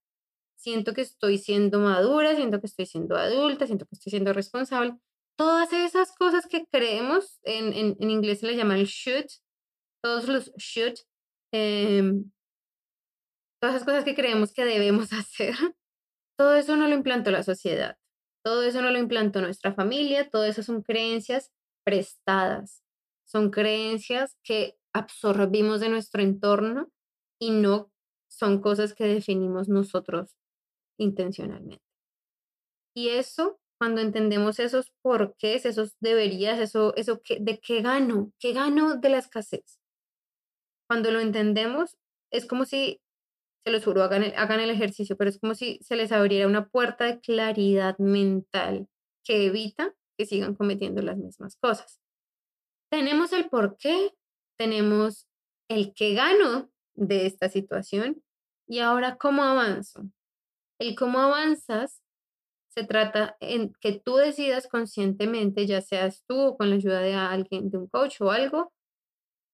siento 0.55 0.93
que 0.93 1.01
estoy 1.01 1.37
siendo 1.37 1.79
madura, 1.79 2.35
siento 2.35 2.59
que 2.59 2.67
estoy 2.67 2.85
siendo 2.85 3.15
adulta, 3.15 3.67
siento 3.67 3.85
que 3.85 3.95
estoy 3.95 4.11
siendo 4.11 4.33
responsable. 4.33 4.97
Todas 5.37 5.71
esas 5.73 6.13
cosas 6.15 6.47
que 6.47 6.65
creemos, 6.65 7.39
en, 7.43 7.73
en, 7.73 8.09
inglés 8.09 8.39
se 8.39 8.47
le 8.47 8.55
llama 8.55 8.77
el 8.77 8.85
should, 8.85 9.25
todos 10.01 10.27
los 10.27 10.51
should, 10.55 10.95
em, 11.53 12.31
todas 13.61 13.75
esas 13.75 13.85
cosas 13.85 14.03
que 14.03 14.15
creemos 14.15 14.53
que 14.53 14.65
debemos 14.65 15.09
hacer, 15.13 15.55
todo 16.37 16.55
eso 16.55 16.75
no 16.75 16.87
lo 16.87 16.95
implantó 16.95 17.31
la 17.31 17.43
sociedad, 17.43 17.97
todo 18.43 18.63
eso 18.63 18.81
no 18.81 18.91
lo 18.91 18.99
implantó 18.99 19.41
nuestra 19.41 19.73
familia, 19.73 20.29
todo 20.29 20.45
eso 20.45 20.63
son 20.63 20.81
creencias 20.81 21.51
prestadas, 21.83 22.83
son 23.25 23.51
creencias 23.51 24.37
que 24.43 24.77
absorbimos 24.93 25.81
de 25.81 25.89
nuestro 25.89 26.21
entorno 26.21 26.91
y 27.39 27.51
no 27.51 27.91
son 28.29 28.61
cosas 28.61 28.93
que 28.93 29.05
definimos 29.05 29.67
nosotros 29.67 30.35
intencionalmente. 30.97 31.83
Y 32.95 33.09
eso, 33.09 33.59
cuando 33.77 34.01
entendemos 34.01 34.59
esos 34.59 34.91
porqués, 35.01 35.65
esos 35.65 35.95
deberías, 35.99 36.59
eso, 36.59 36.95
eso 36.95 37.21
que, 37.21 37.39
de 37.39 37.59
qué 37.59 37.81
gano, 37.81 38.31
qué 38.39 38.53
gano 38.53 38.95
de 38.95 39.09
la 39.09 39.17
escasez. 39.17 39.79
Cuando 40.87 41.11
lo 41.11 41.19
entendemos, 41.19 41.97
es 42.31 42.45
como 42.45 42.65
si, 42.65 43.01
se 43.65 43.71
los 43.71 43.83
juro, 43.83 44.03
hagan 44.03 44.59
el, 44.59 44.69
ejercicio, 44.69 45.17
pero 45.17 45.29
es 45.29 45.39
como 45.39 45.55
si 45.55 45.79
se 45.81 45.95
les 45.95 46.11
abriera 46.11 46.47
una 46.47 46.67
puerta 46.69 47.05
de 47.05 47.19
claridad 47.19 47.97
mental 47.97 48.87
que 49.23 49.47
evita 49.47 49.93
que 50.17 50.25
sigan 50.25 50.55
cometiendo 50.55 51.01
las 51.01 51.17
mismas 51.17 51.57
cosas. 51.57 51.99
Tenemos 52.89 53.33
el 53.33 53.49
porqué, 53.49 54.13
tenemos 54.57 55.27
el 55.67 55.93
que 55.93 56.13
gano 56.13 56.71
de 56.93 57.25
esta 57.25 57.49
situación 57.49 58.23
y 58.67 58.79
ahora 58.79 59.17
cómo 59.17 59.43
avanzo. 59.43 60.03
El 60.79 60.95
cómo 60.95 61.19
avanzas 61.19 62.01
se 62.67 62.83
trata 62.83 63.37
en 63.39 63.73
que 63.79 63.93
tú 63.93 64.17
decidas 64.17 64.67
conscientemente, 64.67 65.65
ya 65.65 65.81
seas 65.81 66.23
tú 66.27 66.39
o 66.39 66.57
con 66.57 66.69
la 66.69 66.75
ayuda 66.75 66.99
de 66.99 67.13
alguien, 67.13 67.69
de 67.69 67.77
un 67.77 67.87
coach 67.87 68.19
o 68.19 68.31
algo, 68.31 68.73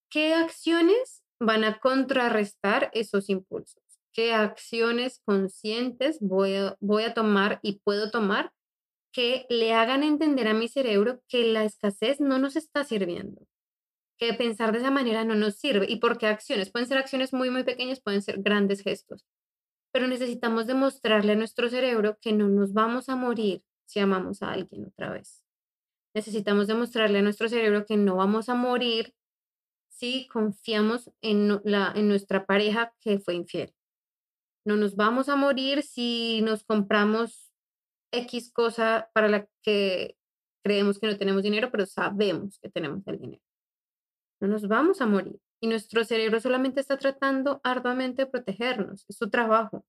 qué 0.09 0.33
acciones 0.33 1.23
van 1.39 1.63
a 1.63 1.79
contrarrestar 1.79 2.89
esos 2.93 3.29
impulsos, 3.29 3.81
qué 4.13 4.33
acciones 4.33 5.21
conscientes 5.23 6.17
voy 6.19 6.55
a, 6.55 6.77
voy 6.79 7.03
a 7.03 7.13
tomar 7.13 7.59
y 7.61 7.79
puedo 7.79 8.09
tomar 8.09 8.51
que 9.13 9.45
le 9.49 9.73
hagan 9.73 10.03
entender 10.03 10.47
a 10.47 10.53
mi 10.53 10.67
cerebro 10.67 11.21
que 11.27 11.43
la 11.45 11.63
escasez 11.63 12.19
no 12.19 12.39
nos 12.39 12.55
está 12.55 12.83
sirviendo, 12.83 13.45
que 14.17 14.33
pensar 14.33 14.71
de 14.71 14.79
esa 14.79 14.91
manera 14.91 15.25
no 15.25 15.35
nos 15.35 15.55
sirve. 15.55 15.85
¿Y 15.89 15.97
por 15.97 16.17
qué 16.17 16.27
acciones? 16.27 16.71
Pueden 16.71 16.87
ser 16.87 16.97
acciones 16.97 17.33
muy, 17.33 17.49
muy 17.49 17.63
pequeñas, 17.63 18.01
pueden 18.01 18.21
ser 18.21 18.41
grandes 18.41 18.81
gestos. 18.81 19.25
Pero 19.91 20.07
necesitamos 20.07 20.67
demostrarle 20.67 21.33
a 21.33 21.35
nuestro 21.35 21.69
cerebro 21.69 22.17
que 22.21 22.33
no 22.33 22.47
nos 22.47 22.73
vamos 22.73 23.09
a 23.09 23.15
morir 23.15 23.63
si 23.85 23.99
amamos 23.99 24.41
a 24.41 24.51
alguien 24.51 24.85
otra 24.85 25.11
vez. 25.11 25.43
Necesitamos 26.13 26.67
demostrarle 26.67 27.19
a 27.19 27.21
nuestro 27.21 27.49
cerebro 27.49 27.85
que 27.85 27.97
no 27.97 28.15
vamos 28.15 28.49
a 28.49 28.55
morir 28.55 29.13
si 29.89 30.27
confiamos 30.27 31.11
en, 31.21 31.61
la, 31.63 31.91
en 31.95 32.07
nuestra 32.07 32.45
pareja 32.45 32.93
que 32.99 33.19
fue 33.19 33.35
infiel. 33.35 33.73
No 34.65 34.75
nos 34.75 34.95
vamos 34.95 35.29
a 35.29 35.35
morir 35.35 35.83
si 35.83 36.41
nos 36.43 36.63
compramos 36.63 37.51
X 38.11 38.51
cosa 38.51 39.09
para 39.13 39.27
la 39.27 39.47
que 39.61 40.17
creemos 40.63 40.99
que 40.99 41.07
no 41.07 41.17
tenemos 41.17 41.43
dinero, 41.43 41.69
pero 41.71 41.85
sabemos 41.85 42.59
que 42.59 42.69
tenemos 42.69 43.05
el 43.07 43.19
dinero 43.19 43.41
no 44.41 44.47
nos 44.47 44.67
vamos 44.67 44.99
a 45.01 45.05
morir. 45.05 45.39
Y 45.61 45.67
nuestro 45.67 46.03
cerebro 46.03 46.39
solamente 46.39 46.81
está 46.81 46.97
tratando 46.97 47.61
arduamente 47.63 48.23
de 48.23 48.31
protegernos, 48.31 49.05
es 49.07 49.15
su 49.15 49.29
trabajo. 49.29 49.85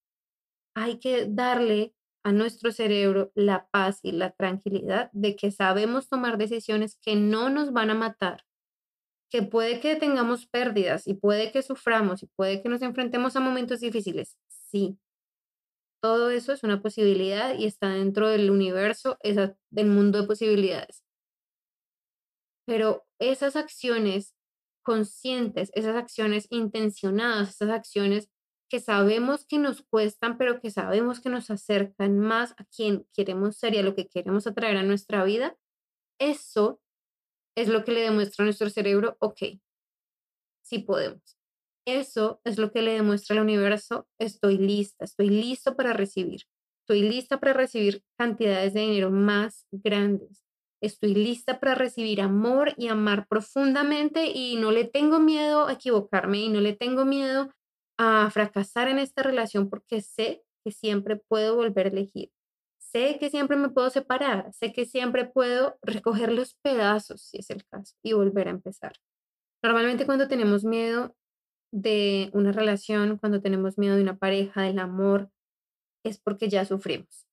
Hay 0.75 0.99
que 0.99 1.27
darle 1.27 1.95
a 2.25 2.33
nuestro 2.33 2.71
cerebro 2.73 3.33
la 3.35 3.67
paz 3.71 3.99
y 4.03 4.13
la 4.13 4.31
tranquilidad 4.31 5.11
de 5.13 5.35
que 5.35 5.51
sabemos 5.51 6.09
tomar 6.09 6.39
decisiones 6.39 6.99
que 7.03 7.17
no 7.17 7.51
nos 7.51 7.73
van 7.73 7.91
a 7.91 7.95
matar, 7.95 8.45
que 9.31 9.43
puede 9.43 9.81
que 9.81 9.97
tengamos 9.97 10.47
pérdidas 10.47 11.07
y 11.09 11.15
puede 11.15 11.51
que 11.53 11.63
suframos 11.63 12.23
y 12.23 12.27
puede 12.37 12.63
que 12.63 12.69
nos 12.69 12.83
enfrentemos 12.83 13.35
a 13.35 13.41
momentos 13.41 13.81
difíciles. 13.81 14.37
Sí, 14.49 14.99
todo 16.03 16.31
eso 16.31 16.53
es 16.53 16.65
una 16.65 16.83
posibilidad 16.83 17.57
y 17.57 17.65
está 17.65 17.89
dentro 17.91 18.29
del 18.29 18.51
universo, 18.51 19.19
del 19.71 19.87
mundo 19.87 20.21
de 20.21 20.27
posibilidades. 20.27 21.05
Pero 22.67 23.05
esas 23.19 23.57
acciones 23.57 24.35
conscientes, 24.83 25.71
esas 25.75 25.97
acciones 25.97 26.47
intencionadas, 26.51 27.51
esas 27.51 27.71
acciones 27.71 28.29
que 28.68 28.81
sabemos 28.81 29.45
que 29.45 29.59
nos 29.59 29.83
cuestan, 29.83 30.38
pero 30.38 30.61
que 30.61 30.71
sabemos 30.71 31.21
que 31.21 31.29
nos 31.29 31.51
acercan 31.51 32.18
más 32.18 32.53
a 32.53 32.64
quien 32.64 33.07
queremos 33.12 33.57
ser 33.57 33.75
y 33.75 33.79
a 33.79 33.83
lo 33.83 33.95
que 33.95 34.09
queremos 34.09 34.47
atraer 34.47 34.79
a 34.79 34.83
nuestra 34.83 35.25
vida, 35.25 35.57
eso 36.18 36.81
es 37.55 37.68
lo 37.68 37.85
que 37.85 37.92
le 37.92 38.01
demuestra 38.01 38.45
a 38.45 38.47
nuestro 38.47 38.71
cerebro, 38.71 39.16
ok, 39.21 39.61
sí 40.62 40.79
podemos. 40.79 41.37
Eso 41.85 42.40
es 42.45 42.59
lo 42.59 42.73
que 42.73 42.81
le 42.81 42.92
demuestra 42.92 43.37
al 43.37 43.42
universo, 43.42 44.09
estoy 44.18 44.57
lista, 44.57 45.05
estoy 45.05 45.29
listo 45.29 45.77
para 45.77 45.92
recibir, 45.92 46.45
estoy 46.81 47.03
lista 47.03 47.40
para 47.40 47.53
recibir 47.53 48.03
cantidades 48.16 48.73
de 48.73 48.81
dinero 48.81 49.11
más 49.11 49.66
grandes, 49.71 50.45
Estoy 50.83 51.14
lista 51.14 51.61
para 51.61 51.77
recibir 51.77 52.21
amor 52.21 52.75
y 52.77 52.88
amar 52.88 53.29
profundamente 53.29 54.27
y 54.27 54.57
no 54.57 54.73
le 54.73 54.85
tengo 54.85 55.21
miedo 55.21 55.68
a 55.68 55.75
equivocarme 55.75 56.38
y 56.38 56.49
no 56.49 56.61
le 56.61 56.73
tengo 56.73 57.05
miedo 57.05 57.51
a 57.99 58.29
fracasar 58.31 58.88
en 58.88 58.99
esta 58.99 59.23
relación 59.23 59.71
porque 59.71 60.01
sé 60.01 60.42
que 60.64 60.73
siempre 60.73 61.16
puedo 61.16 61.55
volver 61.55 61.87
a 61.87 61.90
elegir. 61.90 62.33
Sé 62.81 63.16
que 63.21 63.31
siempre 63.31 63.57
me 63.57 63.71
puedo 63.71 63.90
separar, 63.90 64.53
sé 64.53 64.73
que 64.73 64.85
siempre 64.85 65.25
puedo 65.25 65.79
recoger 65.83 66.33
los 66.33 66.55
pedazos, 66.55 67.23
si 67.23 67.38
es 67.38 67.51
el 67.51 67.64
caso, 67.64 67.95
y 68.03 68.12
volver 68.12 68.49
a 68.49 68.51
empezar. 68.51 68.95
Normalmente 69.62 70.05
cuando 70.05 70.27
tenemos 70.27 70.64
miedo 70.64 71.14
de 71.73 72.29
una 72.35 72.51
relación, 72.51 73.18
cuando 73.18 73.40
tenemos 73.40 73.79
miedo 73.79 73.95
de 73.95 74.03
una 74.03 74.18
pareja, 74.18 74.62
del 74.62 74.81
amor, 74.81 75.31
es 76.05 76.18
porque 76.18 76.49
ya 76.49 76.64
sufrimos. 76.64 77.29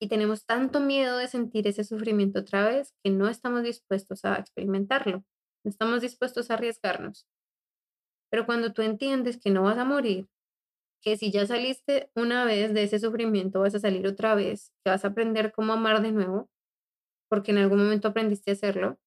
Y 0.00 0.08
tenemos 0.08 0.44
tanto 0.46 0.80
miedo 0.80 1.18
de 1.18 1.28
sentir 1.28 1.66
ese 1.66 1.84
sufrimiento 1.84 2.40
otra 2.40 2.68
vez 2.68 2.94
que 3.02 3.10
no 3.10 3.28
estamos 3.28 3.62
dispuestos 3.62 4.24
a 4.24 4.36
experimentarlo, 4.36 5.24
no 5.64 5.70
estamos 5.70 6.02
dispuestos 6.02 6.50
a 6.50 6.54
arriesgarnos. 6.54 7.26
Pero 8.30 8.46
cuando 8.46 8.72
tú 8.72 8.82
entiendes 8.82 9.38
que 9.38 9.50
no 9.50 9.62
vas 9.62 9.78
a 9.78 9.84
morir, 9.84 10.28
que 11.02 11.16
si 11.16 11.30
ya 11.30 11.46
saliste 11.46 12.10
una 12.14 12.44
vez 12.44 12.74
de 12.74 12.84
ese 12.84 12.98
sufrimiento, 12.98 13.60
vas 13.60 13.74
a 13.74 13.80
salir 13.80 14.06
otra 14.06 14.34
vez, 14.34 14.72
que 14.84 14.90
vas 14.90 15.04
a 15.04 15.08
aprender 15.08 15.52
cómo 15.52 15.72
amar 15.74 16.02
de 16.02 16.12
nuevo, 16.12 16.50
porque 17.30 17.52
en 17.52 17.58
algún 17.58 17.78
momento 17.78 18.08
aprendiste 18.08 18.50
a 18.52 18.54
hacerlo, 18.54 18.98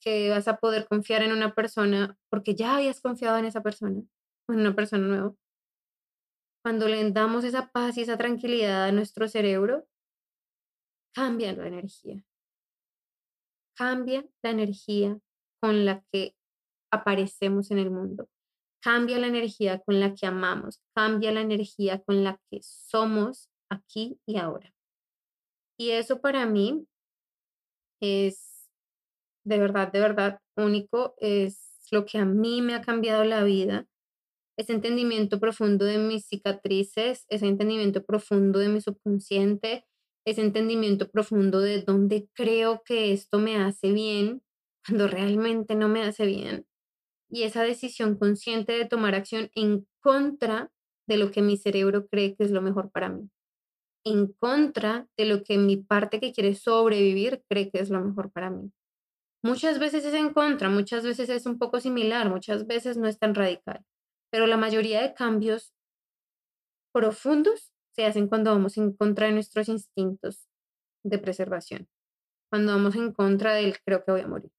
que 0.00 0.30
vas 0.30 0.48
a 0.48 0.56
poder 0.56 0.86
confiar 0.88 1.22
en 1.22 1.32
una 1.32 1.54
persona 1.54 2.18
porque 2.28 2.54
ya 2.54 2.76
habías 2.76 3.00
confiado 3.00 3.38
en 3.38 3.44
esa 3.44 3.62
persona, 3.62 4.02
en 4.48 4.60
una 4.60 4.74
persona 4.74 5.06
nueva. 5.06 5.34
Cuando 6.62 6.88
le 6.88 7.10
damos 7.10 7.44
esa 7.44 7.70
paz 7.70 7.96
y 7.96 8.02
esa 8.02 8.16
tranquilidad 8.16 8.84
a 8.84 8.92
nuestro 8.92 9.28
cerebro, 9.28 9.86
cambia 11.14 11.52
la 11.52 11.66
energía. 11.66 12.24
Cambia 13.76 14.24
la 14.42 14.50
energía 14.50 15.18
con 15.60 15.84
la 15.84 16.04
que 16.12 16.36
aparecemos 16.92 17.70
en 17.70 17.78
el 17.78 17.90
mundo. 17.90 18.28
Cambia 18.80 19.18
la 19.18 19.26
energía 19.26 19.80
con 19.80 20.00
la 20.00 20.14
que 20.14 20.26
amamos. 20.26 20.80
Cambia 20.94 21.32
la 21.32 21.40
energía 21.40 22.02
con 22.02 22.22
la 22.22 22.40
que 22.50 22.60
somos 22.62 23.50
aquí 23.70 24.20
y 24.26 24.36
ahora. 24.38 24.72
Y 25.78 25.90
eso 25.90 26.20
para 26.20 26.46
mí 26.46 26.86
es 28.00 28.52
de 29.44 29.58
verdad, 29.58 29.90
de 29.92 30.00
verdad 30.00 30.40
único, 30.56 31.14
es 31.18 31.88
lo 31.90 32.04
que 32.04 32.18
a 32.18 32.24
mí 32.24 32.62
me 32.62 32.74
ha 32.74 32.82
cambiado 32.82 33.24
la 33.24 33.42
vida. 33.42 33.86
Ese 34.62 34.74
entendimiento 34.74 35.40
profundo 35.40 35.84
de 35.84 35.98
mis 35.98 36.24
cicatrices, 36.24 37.26
ese 37.28 37.48
entendimiento 37.48 38.04
profundo 38.04 38.60
de 38.60 38.68
mi 38.68 38.80
subconsciente, 38.80 39.84
ese 40.24 40.40
entendimiento 40.40 41.10
profundo 41.10 41.58
de 41.58 41.82
dónde 41.82 42.28
creo 42.32 42.84
que 42.84 43.12
esto 43.12 43.40
me 43.40 43.56
hace 43.56 43.90
bien 43.90 44.40
cuando 44.86 45.08
realmente 45.08 45.74
no 45.74 45.88
me 45.88 46.04
hace 46.04 46.26
bien. 46.26 46.64
Y 47.28 47.42
esa 47.42 47.64
decisión 47.64 48.16
consciente 48.16 48.70
de 48.70 48.84
tomar 48.84 49.16
acción 49.16 49.50
en 49.56 49.84
contra 50.00 50.70
de 51.08 51.16
lo 51.16 51.32
que 51.32 51.42
mi 51.42 51.56
cerebro 51.56 52.06
cree 52.06 52.36
que 52.36 52.44
es 52.44 52.52
lo 52.52 52.62
mejor 52.62 52.92
para 52.92 53.08
mí. 53.08 53.28
En 54.04 54.28
contra 54.28 55.08
de 55.16 55.24
lo 55.24 55.42
que 55.42 55.58
mi 55.58 55.76
parte 55.76 56.20
que 56.20 56.32
quiere 56.32 56.54
sobrevivir 56.54 57.42
cree 57.50 57.68
que 57.68 57.80
es 57.80 57.90
lo 57.90 58.00
mejor 58.00 58.30
para 58.30 58.50
mí. 58.50 58.70
Muchas 59.42 59.80
veces 59.80 60.04
es 60.04 60.14
en 60.14 60.32
contra, 60.32 60.70
muchas 60.70 61.02
veces 61.02 61.30
es 61.30 61.46
un 61.46 61.58
poco 61.58 61.80
similar, 61.80 62.30
muchas 62.30 62.68
veces 62.68 62.96
no 62.96 63.08
es 63.08 63.18
tan 63.18 63.34
radical, 63.34 63.84
pero 64.32 64.46
la 64.46 64.56
mayoría 64.56 65.02
de 65.02 65.12
cambios 65.12 65.74
profundos 66.92 67.72
se 67.94 68.06
hacen 68.06 68.28
cuando 68.28 68.50
vamos 68.50 68.78
en 68.78 68.94
contra 68.94 69.26
de 69.26 69.32
nuestros 69.34 69.68
instintos 69.68 70.48
de 71.04 71.18
preservación, 71.18 71.88
cuando 72.50 72.72
vamos 72.72 72.96
en 72.96 73.12
contra 73.12 73.52
del 73.52 73.78
creo 73.82 74.04
que 74.04 74.12
voy 74.12 74.22
a 74.22 74.26
morir. 74.26 74.50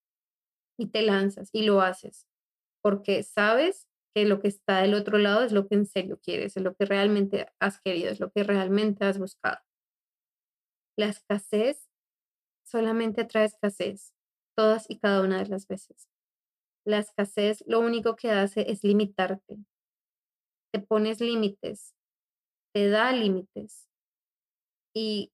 Y 0.77 0.91
te 0.91 1.01
lanzas 1.01 1.49
y 1.51 1.63
lo 1.63 1.81
haces, 1.81 2.27
porque 2.83 3.23
sabes 3.23 3.87
que 4.15 4.25
lo 4.25 4.39
que 4.39 4.47
está 4.47 4.81
del 4.81 4.93
otro 4.93 5.17
lado 5.17 5.41
es 5.41 5.51
lo 5.51 5.67
que 5.67 5.75
en 5.75 5.87
serio 5.87 6.19
quieres, 6.21 6.55
es 6.55 6.63
lo 6.63 6.75
que 6.75 6.85
realmente 6.85 7.47
has 7.59 7.81
querido, 7.81 8.11
es 8.11 8.19
lo 8.19 8.31
que 8.31 8.43
realmente 8.43 9.05
has 9.05 9.17
buscado. 9.17 9.57
La 10.95 11.07
escasez 11.07 11.89
solamente 12.63 13.25
trae 13.25 13.45
escasez 13.45 14.13
todas 14.55 14.87
y 14.87 14.99
cada 14.99 15.21
una 15.21 15.39
de 15.39 15.49
las 15.49 15.67
veces. 15.67 16.12
La 16.85 16.99
escasez 16.99 17.63
lo 17.65 17.79
único 17.79 18.15
que 18.15 18.31
hace 18.31 18.69
es 18.69 18.83
limitarte. 18.83 19.57
Te 20.73 20.79
pones 20.79 21.21
límites, 21.21 21.93
te 22.73 22.89
da 22.89 23.11
límites. 23.11 23.87
Y 24.93 25.31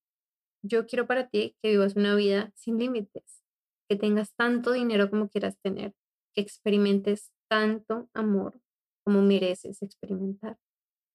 yo 0.62 0.86
quiero 0.86 1.08
para 1.08 1.30
ti 1.30 1.56
que 1.62 1.70
vivas 1.70 1.96
una 1.96 2.16
vida 2.16 2.52
sin 2.56 2.78
límites, 2.78 3.44
que 3.90 3.96
tengas 3.96 4.34
tanto 4.36 4.74
dinero 4.74 5.10
como 5.10 5.30
quieras 5.30 5.58
tener, 5.60 5.94
que 6.36 6.42
experimentes 6.42 7.32
tanto 7.50 8.10
amor 8.14 8.60
como 9.04 9.22
mereces 9.22 9.82
experimentar, 9.82 10.58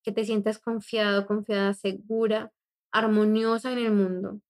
que 0.03 0.12
te 0.12 0.25
sientas 0.25 0.59
confiado, 0.59 1.27
confiada, 1.27 1.75
segura, 1.75 2.53
armoniosa 2.92 3.73
en 3.73 3.79
el 3.79 3.92
mundo, 3.92 4.40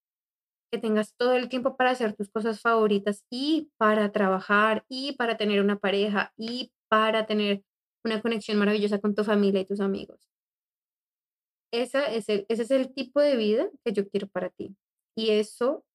que 0.71 0.77
tengas 0.77 1.15
todo 1.15 1.33
el 1.33 1.49
tiempo 1.49 1.77
para 1.77 1.91
hacer 1.91 2.13
tus 2.13 2.29
cosas 2.29 2.61
favoritas 2.61 3.25
y 3.29 3.71
para 3.77 4.11
trabajar 4.11 4.85
y 4.89 5.13
para 5.13 5.37
tener 5.37 5.61
una 5.61 5.77
pareja 5.77 6.33
y 6.37 6.71
para 6.89 7.25
tener 7.25 7.63
una 8.03 8.21
conexión 8.21 8.57
maravillosa 8.57 8.99
con 8.99 9.15
tu 9.15 9.23
familia 9.23 9.61
y 9.61 9.65
tus 9.65 9.79
amigos. 9.79 10.29
Esa 11.71 12.05
es 12.05 12.29
el, 12.29 12.45
ese 12.47 12.63
es 12.63 12.71
el 12.71 12.93
tipo 12.93 13.19
de 13.19 13.35
vida 13.35 13.69
que 13.83 13.91
yo 13.91 14.07
quiero 14.07 14.27
para 14.27 14.49
ti. 14.49 14.75
Y 15.15 15.31
eso 15.31 15.85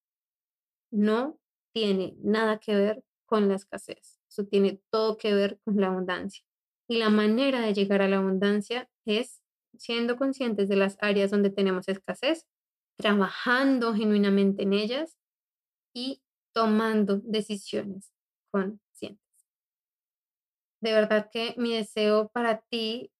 no 0.90 1.38
tiene 1.72 2.14
nada 2.18 2.59
que 2.59 2.74
ver 2.74 3.04
con 3.26 3.48
la 3.48 3.54
escasez. 3.54 4.18
Eso 4.28 4.44
tiene 4.44 4.80
todo 4.90 5.16
que 5.16 5.35
ver 5.35 5.59
con 5.64 5.80
la 5.80 5.88
abundancia. 5.88 6.44
Y 6.88 6.98
la 6.98 7.11
manera 7.11 7.61
de 7.61 7.72
llegar 7.72 8.02
a 8.02 8.09
la 8.09 8.18
abundancia 8.18 8.90
es 9.06 9.40
siendo 9.78 10.16
conscientes 10.16 10.68
de 10.68 10.76
las 10.76 10.98
áreas 11.00 11.30
donde 11.30 11.50
tenemos 11.50 11.88
escasez 11.88 12.46
trabajando 13.01 13.95
genuinamente 13.95 14.63
en 14.63 14.73
ellas 14.73 15.17
y 15.95 16.23
tomando 16.55 17.19
decisiones 17.19 18.13
conscientes. 18.53 19.21
De 20.83 20.93
verdad 20.93 21.31
que 21.31 21.55
mi 21.59 21.75
deseo 21.75 22.29
para 22.29 22.61
ti 22.71 23.13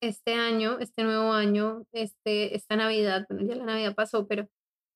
este 0.00 0.34
año, 0.34 0.78
este 0.78 1.02
nuevo 1.02 1.32
año, 1.32 1.86
este, 1.92 2.54
esta 2.56 2.76
Navidad, 2.76 3.26
bueno, 3.28 3.46
ya 3.46 3.56
la 3.56 3.64
Navidad 3.64 3.94
pasó, 3.94 4.26
pero 4.26 4.48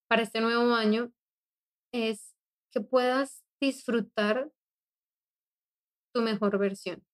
para 0.09 0.23
este 0.23 0.41
nuevo 0.41 0.75
año 0.75 1.13
es 1.93 2.35
que 2.73 2.81
puedas 2.81 3.45
disfrutar 3.61 4.51
tu 6.13 6.23
mejor 6.23 6.59
versión. 6.59 7.05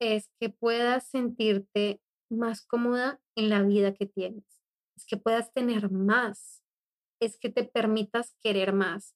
Es 0.00 0.30
que 0.40 0.48
puedas 0.48 1.08
sentirte 1.08 2.00
más 2.30 2.62
cómoda 2.62 3.20
en 3.36 3.50
la 3.50 3.62
vida 3.62 3.94
que 3.94 4.06
tienes 4.06 4.61
es 5.02 5.06
que 5.06 5.16
puedas 5.16 5.52
tener 5.52 5.90
más, 5.90 6.62
es 7.20 7.36
que 7.38 7.50
te 7.50 7.64
permitas 7.64 8.36
querer 8.42 8.72
más, 8.72 9.14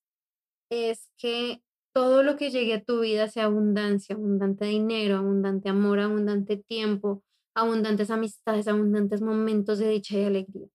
es 0.70 1.10
que 1.16 1.62
todo 1.94 2.22
lo 2.22 2.36
que 2.36 2.50
llegue 2.50 2.74
a 2.74 2.84
tu 2.84 3.00
vida 3.00 3.28
sea 3.28 3.44
abundancia, 3.44 4.16
abundante 4.16 4.66
dinero, 4.66 5.16
abundante 5.16 5.68
amor, 5.68 6.00
abundante 6.00 6.56
tiempo, 6.56 7.22
abundantes 7.54 8.10
amistades, 8.10 8.68
abundantes 8.68 9.22
momentos 9.22 9.78
de 9.78 9.88
dicha 9.88 10.18
y 10.18 10.24
alegría. 10.24 10.68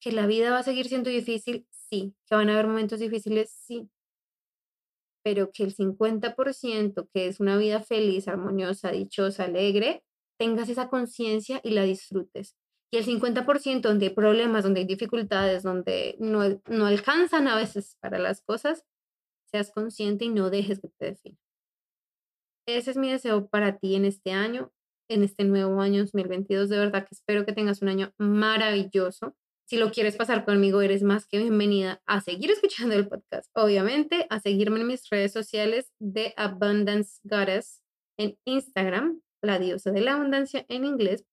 Que 0.00 0.12
la 0.12 0.26
vida 0.26 0.50
va 0.50 0.60
a 0.60 0.62
seguir 0.62 0.88
siendo 0.88 1.10
difícil, 1.10 1.66
sí. 1.70 2.14
Que 2.26 2.34
van 2.34 2.48
a 2.48 2.54
haber 2.54 2.66
momentos 2.66 2.98
difíciles, 2.98 3.52
sí. 3.52 3.88
Pero 5.22 5.52
que 5.52 5.64
el 5.64 5.74
50%, 5.74 7.08
que 7.12 7.26
es 7.26 7.38
una 7.38 7.58
vida 7.58 7.82
feliz, 7.82 8.26
armoniosa, 8.26 8.90
dichosa, 8.90 9.44
alegre, 9.44 10.02
tengas 10.38 10.68
esa 10.70 10.88
conciencia 10.88 11.60
y 11.62 11.70
la 11.70 11.84
disfrutes 11.84 12.56
y 12.92 12.98
el 12.98 13.06
50% 13.06 13.82
donde 13.82 14.06
hay 14.06 14.14
problemas, 14.14 14.64
donde 14.64 14.80
hay 14.80 14.86
dificultades, 14.86 15.62
donde 15.62 16.16
no, 16.18 16.60
no 16.66 16.86
alcanzan 16.86 17.46
a 17.46 17.56
veces 17.56 17.96
para 18.00 18.18
las 18.18 18.42
cosas, 18.42 18.84
seas 19.46 19.70
consciente 19.70 20.24
y 20.24 20.28
no 20.28 20.50
dejes 20.50 20.80
que 20.80 20.88
te 20.88 21.06
defina. 21.06 21.38
Ese 22.66 22.90
es 22.90 22.96
mi 22.96 23.10
deseo 23.10 23.48
para 23.48 23.78
ti 23.78 23.94
en 23.94 24.04
este 24.04 24.32
año, 24.32 24.72
en 25.08 25.22
este 25.22 25.44
nuevo 25.44 25.80
año 25.80 26.00
2022. 26.00 26.68
De 26.68 26.78
verdad 26.78 27.02
que 27.02 27.14
espero 27.14 27.44
que 27.44 27.52
tengas 27.52 27.82
un 27.82 27.88
año 27.88 28.12
maravilloso. 28.18 29.36
Si 29.66 29.76
lo 29.76 29.92
quieres 29.92 30.16
pasar 30.16 30.44
conmigo, 30.44 30.82
eres 30.82 31.02
más 31.04 31.26
que 31.26 31.38
bienvenida 31.38 32.02
a 32.06 32.20
seguir 32.20 32.50
escuchando 32.50 32.94
el 32.96 33.08
podcast. 33.08 33.48
Obviamente, 33.54 34.26
a 34.28 34.40
seguirme 34.40 34.80
en 34.80 34.88
mis 34.88 35.08
redes 35.08 35.32
sociales 35.32 35.92
de 36.00 36.34
Abundance 36.36 37.20
Goddess 37.22 37.82
en 38.18 38.36
Instagram, 38.44 39.20
la 39.42 39.58
diosa 39.58 39.92
de 39.92 40.00
la 40.00 40.14
abundancia 40.14 40.66
en 40.68 40.84
inglés, 40.84 41.24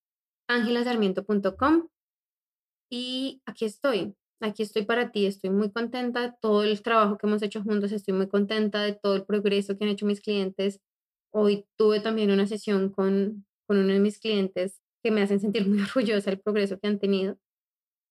angelasarmiento.com 0.48 1.90
y 2.90 3.42
aquí 3.46 3.66
estoy, 3.66 4.16
aquí 4.40 4.64
estoy 4.64 4.86
para 4.86 5.12
ti, 5.12 5.26
estoy 5.26 5.50
muy 5.50 5.72
contenta 5.72 6.22
de 6.22 6.34
todo 6.42 6.64
el 6.64 6.82
trabajo 6.82 7.18
que 7.18 7.28
hemos 7.28 7.42
hecho 7.42 7.62
juntos, 7.62 7.92
estoy 7.92 8.14
muy 8.14 8.28
contenta 8.28 8.82
de 8.82 8.94
todo 8.94 9.16
el 9.16 9.26
progreso 9.26 9.78
que 9.78 9.86
han 9.86 9.92
hecho 9.92 10.06
mis 10.06 10.22
clientes. 10.22 10.80
Hoy 11.34 11.66
tuve 11.78 12.00
también 12.00 12.32
una 12.32 12.48
sesión 12.48 12.90
con, 12.90 13.46
con 13.68 13.78
uno 13.78 13.94
de 13.94 14.00
mis 14.00 14.20
clientes 14.20 14.82
que 15.04 15.12
me 15.12 15.22
hacen 15.22 15.40
sentir 15.40 15.68
muy 15.68 15.82
orgullosa 15.82 16.30
del 16.30 16.40
progreso 16.40 16.80
que 16.80 16.88
han 16.88 17.00
tenido. 17.00 17.38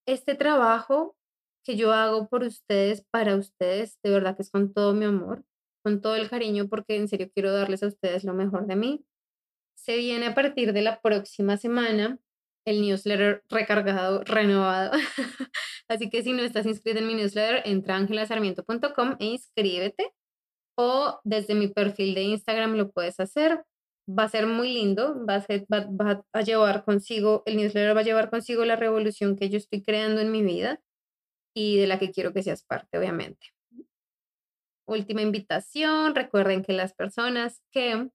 Este 0.07 0.35
trabajo 0.35 1.17
que 1.65 1.77
yo 1.77 1.93
hago 1.93 2.29
por 2.29 2.45
ustedes, 2.45 3.05
para 3.11 3.35
ustedes, 3.35 3.99
de 4.03 4.11
verdad 4.11 4.37
que 4.37 4.43
es 4.43 4.51
con 4.51 4.73
todo 4.73 4.95
mi 4.95 5.05
amor, 5.05 5.45
con 5.83 6.01
todo 6.01 6.15
el 6.15 6.29
cariño, 6.31 6.69
porque 6.69 6.97
en 6.97 7.09
serio 7.09 7.31
quiero 7.35 7.53
darles 7.53 7.83
a 7.83 7.89
ustedes 7.89 8.25
lo 8.25 8.35
mejor 8.35 8.67
de 8.67 8.77
mí. 8.77 9.05
Se 9.75 9.97
viene 9.97 10.27
a 10.27 10.35
partir 10.35 10.73
de 10.73 10.83
la 10.83 11.01
próxima 11.01 11.57
semana 11.57 12.21
el 12.67 12.83
newsletter 12.83 13.43
recargado, 13.49 14.23
renovado. 14.25 14.93
Así 15.89 16.11
que 16.11 16.23
si 16.23 16.33
no 16.33 16.43
estás 16.43 16.67
inscrito 16.67 16.99
en 16.99 17.07
mi 17.07 17.15
newsletter, 17.15 17.63
entra 17.65 17.95
a 17.95 17.99
angelasarmiento.com 17.99 19.17
e 19.21 19.25
inscríbete. 19.27 20.13
O 20.77 21.21
desde 21.25 21.55
mi 21.55 21.69
perfil 21.69 22.15
de 22.15 22.23
Instagram 22.25 22.75
lo 22.75 22.91
puedes 22.91 23.19
hacer. 23.21 23.65
Va 24.09 24.25
a 24.25 24.29
ser 24.29 24.47
muy 24.47 24.73
lindo, 24.73 25.25
va 25.27 25.37
a, 25.37 25.41
ser, 25.41 25.65
va, 25.73 25.87
va 25.87 26.25
a 26.33 26.43
llevar 26.43 26.85
consigo, 26.85 27.43
el 27.47 27.57
newsletter 27.57 27.97
va 27.97 28.01
a 28.01 28.05
llevar 28.05 28.31
consigo 28.31 28.65
la 28.65 28.77
revolución 28.77 29.37
que 29.37 29.49
yo 29.49 29.57
estoy 29.57 29.83
creando 29.83 30.21
en 30.21 30.31
mi 30.31 30.43
vida 30.43 30.81
y 31.55 31.79
de 31.79 31.87
la 31.87 31.99
que 31.99 32.13
quiero 32.13 32.33
que 32.33 32.43
seas 32.43 32.63
parte, 32.63 32.99
obviamente. 32.99 33.49
Última 34.87 35.23
invitación, 35.23 36.15
recuerden 36.15 36.63
que 36.63 36.73
las 36.73 36.95
personas 36.95 37.61
que 37.73 38.09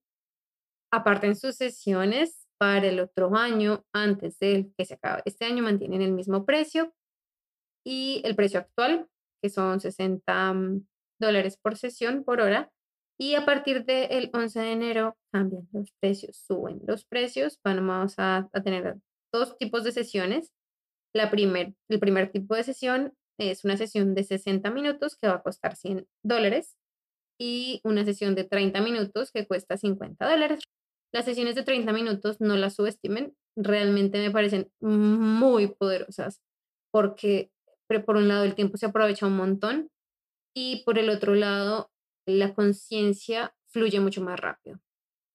aparten 0.90 1.36
sus 1.36 1.56
sesiones 1.56 2.41
para 2.62 2.86
el 2.86 3.00
otro 3.00 3.34
año, 3.34 3.84
antes 3.92 4.38
del 4.38 4.72
que 4.78 4.84
se 4.84 4.94
acabe 4.94 5.22
este 5.24 5.46
año, 5.46 5.64
mantienen 5.64 6.00
el 6.00 6.12
mismo 6.12 6.46
precio 6.46 6.94
y 7.84 8.22
el 8.24 8.36
precio 8.36 8.60
actual, 8.60 9.08
que 9.42 9.50
son 9.50 9.80
60 9.80 10.54
mm, 10.54 10.86
dólares 11.20 11.58
por 11.60 11.76
sesión 11.76 12.22
por 12.22 12.40
hora. 12.40 12.70
Y 13.18 13.34
a 13.34 13.44
partir 13.44 13.84
del 13.84 14.30
11 14.32 14.60
de 14.60 14.70
enero 14.70 15.16
cambian 15.32 15.68
los 15.72 15.90
precios, 15.98 16.36
suben 16.36 16.80
los 16.86 17.04
precios. 17.04 17.58
Vamos 17.64 18.14
a, 18.18 18.48
a 18.52 18.62
tener 18.62 18.96
dos 19.32 19.58
tipos 19.58 19.82
de 19.82 19.90
sesiones. 19.90 20.52
La 21.12 21.32
primer, 21.32 21.74
el 21.88 21.98
primer 21.98 22.30
tipo 22.30 22.54
de 22.54 22.62
sesión 22.62 23.12
es 23.40 23.64
una 23.64 23.76
sesión 23.76 24.14
de 24.14 24.22
60 24.22 24.70
minutos 24.70 25.16
que 25.16 25.26
va 25.26 25.34
a 25.34 25.42
costar 25.42 25.74
100 25.74 26.06
dólares 26.22 26.76
y 27.40 27.80
una 27.82 28.04
sesión 28.04 28.36
de 28.36 28.44
30 28.44 28.80
minutos 28.82 29.32
que 29.32 29.48
cuesta 29.48 29.76
50 29.76 30.30
dólares. 30.30 30.60
Las 31.12 31.24
sesiones 31.26 31.54
de 31.54 31.62
30 31.62 31.92
minutos 31.92 32.40
no 32.40 32.56
las 32.56 32.74
subestimen, 32.74 33.36
realmente 33.56 34.18
me 34.18 34.30
parecen 34.30 34.72
muy 34.80 35.68
poderosas 35.68 36.40
porque 36.90 37.50
por 38.00 38.16
un 38.16 38.28
lado 38.28 38.44
el 38.44 38.54
tiempo 38.54 38.76
se 38.76 38.86
aprovecha 38.86 39.26
un 39.26 39.36
montón 39.36 39.90
y 40.54 40.82
por 40.84 40.98
el 40.98 41.10
otro 41.10 41.34
lado 41.34 41.90
la 42.26 42.54
conciencia 42.54 43.54
fluye 43.68 44.00
mucho 44.00 44.22
más 44.22 44.38
rápido, 44.38 44.80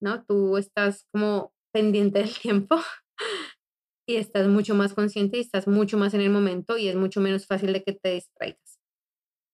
¿no? 0.02 0.24
Tú 0.26 0.58
estás 0.58 1.06
como 1.12 1.54
pendiente 1.72 2.20
del 2.20 2.38
tiempo 2.38 2.78
y 4.08 4.16
estás 4.16 4.48
mucho 4.48 4.74
más 4.76 4.94
consciente 4.94 5.38
y 5.38 5.42
estás 5.42 5.68
mucho 5.68 5.98
más 5.98 6.14
en 6.14 6.22
el 6.22 6.30
momento 6.30 6.78
y 6.78 6.88
es 6.88 6.96
mucho 6.96 7.22
menos 7.22 7.46
fácil 7.46 7.74
de 7.74 7.84
que 7.84 7.94
te 7.94 8.14
distraigas. 8.14 8.80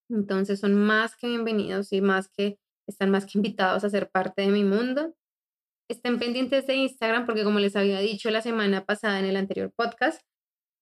Entonces 0.09 0.59
son 0.59 0.75
más 0.75 1.15
que 1.15 1.27
bienvenidos 1.27 1.91
y 1.91 2.01
más 2.01 2.29
que 2.29 2.59
están 2.87 3.09
más 3.09 3.25
que 3.25 3.37
invitados 3.37 3.83
a 3.83 3.89
ser 3.89 4.09
parte 4.11 4.43
de 4.43 4.49
mi 4.49 4.63
mundo. 4.63 5.15
Estén 5.89 6.19
pendientes 6.19 6.65
de 6.67 6.75
Instagram 6.75 7.25
porque 7.25 7.43
como 7.43 7.59
les 7.59 7.75
había 7.75 7.99
dicho 7.99 8.29
la 8.29 8.41
semana 8.41 8.85
pasada 8.85 9.19
en 9.19 9.25
el 9.25 9.35
anterior 9.35 9.71
podcast, 9.75 10.21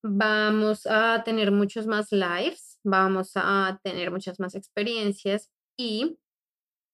vamos 0.04 0.86
a 0.86 1.22
tener 1.24 1.50
muchos 1.52 1.86
más 1.86 2.12
lives, 2.12 2.78
vamos 2.84 3.32
a 3.34 3.80
tener 3.82 4.10
muchas 4.10 4.40
más 4.40 4.54
experiencias 4.54 5.50
y 5.78 6.18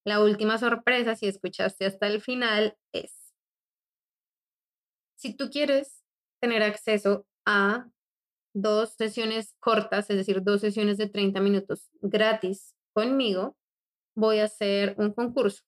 la 0.06 0.22
última 0.22 0.58
sorpresa, 0.58 1.14
si 1.14 1.26
escuchaste 1.26 1.84
hasta 1.84 2.06
el 2.06 2.22
final, 2.22 2.76
es, 2.94 3.34
si 5.18 5.36
tú 5.36 5.50
quieres 5.50 6.02
tener 6.40 6.62
acceso 6.62 7.26
a 7.46 7.90
dos 8.54 8.94
sesiones 8.94 9.54
cortas, 9.60 10.08
es 10.10 10.16
decir, 10.16 10.42
dos 10.42 10.60
sesiones 10.60 10.96
de 10.96 11.08
30 11.08 11.40
minutos 11.40 11.90
gratis 12.00 12.74
conmigo, 12.94 13.56
voy 14.16 14.38
a 14.38 14.44
hacer 14.44 14.94
un 14.98 15.12
concurso. 15.12 15.67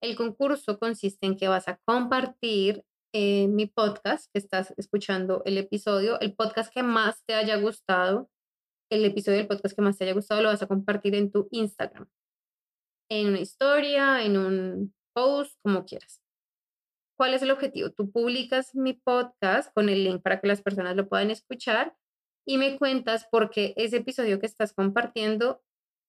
El 0.00 0.16
concurso 0.16 0.78
consiste 0.78 1.26
en 1.26 1.36
que 1.36 1.48
vas 1.48 1.68
a 1.68 1.78
compartir 1.84 2.84
eh, 3.12 3.48
mi 3.48 3.66
podcast, 3.66 4.30
que 4.32 4.38
estás 4.38 4.74
escuchando 4.76 5.42
el 5.44 5.58
episodio, 5.58 6.20
el 6.20 6.34
podcast 6.34 6.72
que 6.72 6.82
más 6.82 7.24
te 7.26 7.34
haya 7.34 7.56
gustado, 7.56 8.30
el 8.90 9.04
episodio 9.04 9.38
del 9.38 9.48
podcast 9.48 9.74
que 9.74 9.82
más 9.82 9.96
te 9.98 10.04
haya 10.04 10.14
gustado 10.14 10.42
lo 10.42 10.48
vas 10.48 10.62
a 10.62 10.66
compartir 10.68 11.14
en 11.14 11.32
tu 11.32 11.48
Instagram, 11.50 12.08
en 13.10 13.28
una 13.28 13.40
historia, 13.40 14.24
en 14.24 14.36
un 14.36 14.94
post, 15.14 15.58
como 15.62 15.84
quieras. 15.84 16.20
¿Cuál 17.18 17.34
es 17.34 17.42
el 17.42 17.50
objetivo? 17.50 17.90
Tú 17.90 18.10
publicas 18.12 18.74
mi 18.74 18.92
podcast 18.92 19.72
con 19.74 19.88
el 19.88 20.04
link 20.04 20.22
para 20.22 20.40
que 20.40 20.46
las 20.46 20.62
personas 20.62 20.94
lo 20.94 21.08
puedan 21.08 21.30
escuchar 21.32 21.96
y 22.46 22.58
me 22.58 22.78
cuentas 22.78 23.26
por 23.30 23.50
qué 23.50 23.74
ese 23.76 23.96
episodio 23.96 24.38
que 24.38 24.46
estás 24.46 24.72
compartiendo 24.72 25.62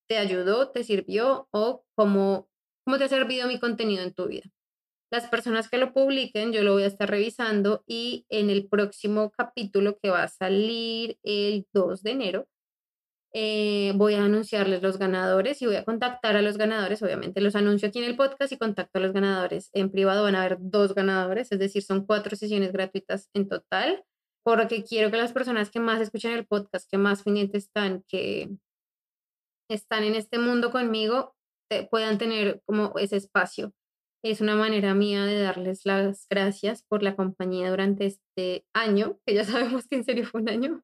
te 0.08 0.17
ayudó, 0.17 0.69
te 0.69 0.84
sirvió 0.84 1.47
o 1.52 1.86
cómo, 1.95 2.48
cómo 2.89 2.97
te 2.97 3.04
ha 3.04 3.08
servido 3.08 3.47
mi 3.47 3.60
contenido 3.60 4.02
en 4.02 4.15
tu 4.15 4.25
vida. 4.25 4.49
Las 5.12 5.28
personas 5.28 5.69
que 5.69 5.78
lo 5.78 5.93
publiquen, 5.93 6.52
yo 6.52 6.63
lo 6.63 6.73
voy 6.73 6.82
a 6.82 6.88
estar 6.88 7.08
revisando 7.08 7.84
y 7.86 8.25
en 8.30 8.49
el 8.49 8.67
próximo 8.67 9.30
capítulo 9.30 9.99
que 10.02 10.10
va 10.10 10.23
a 10.23 10.28
salir 10.28 11.19
el 11.21 11.67
2 11.71 12.02
de 12.02 12.12
enero, 12.12 12.47
eh, 13.32 13.93
voy 13.95 14.15
a 14.15 14.23
anunciarles 14.23 14.82
los 14.82 14.97
ganadores 14.97 15.62
y 15.62 15.67
voy 15.67 15.75
a 15.75 15.86
contactar 15.86 16.36
a 16.36 16.41
los 16.41 16.58
ganadores. 16.58 17.04
Obviamente 17.04 17.41
los 17.41 17.56
anuncio 17.56 17.89
aquí 17.89 17.99
en 17.99 18.06
el 18.06 18.15
podcast 18.15 18.52
y 18.54 18.58
contacto 18.58 18.97
a 18.97 19.02
los 19.04 19.13
ganadores. 19.13 19.69
En 19.73 19.91
privado 19.91 20.23
van 20.23 20.34
a 20.34 20.41
haber 20.41 20.58
dos 20.60 20.95
ganadores, 20.95 21.52
es 21.52 21.60
decir, 21.60 21.84
son 21.84 22.08
cuatro 22.08 22.36
sesiones 22.36 22.71
gratuitas 22.71 23.30
en 23.36 23.47
total, 23.47 24.04
porque 24.41 24.84
quiero 24.84 25.12
que 25.12 25.17
las 25.17 25.32
personas 25.32 25.69
que 25.69 25.80
más 25.80 26.02
escuchan 26.02 26.32
el 26.32 26.47
podcast, 26.47 26.89
que 26.89 26.97
más 26.97 27.21
pendientes 27.21 27.65
están, 27.65 28.04
que 28.08 28.49
están 29.69 30.06
en 30.06 30.15
este 30.15 30.39
mundo 30.39 30.71
conmigo, 30.71 31.36
puedan 31.89 32.17
tener 32.17 32.62
como 32.65 32.93
ese 32.97 33.17
espacio. 33.17 33.73
Es 34.23 34.41
una 34.41 34.55
manera 34.55 34.93
mía 34.93 35.25
de 35.25 35.39
darles 35.39 35.86
las 35.86 36.27
gracias 36.29 36.84
por 36.84 37.03
la 37.03 37.15
compañía 37.15 37.69
durante 37.69 38.05
este 38.05 38.65
año, 38.73 39.19
que 39.25 39.34
ya 39.34 39.43
sabemos 39.45 39.88
que 39.88 39.95
en 39.97 40.03
serio 40.03 40.25
fue 40.25 40.41
un 40.41 40.49
año 40.49 40.84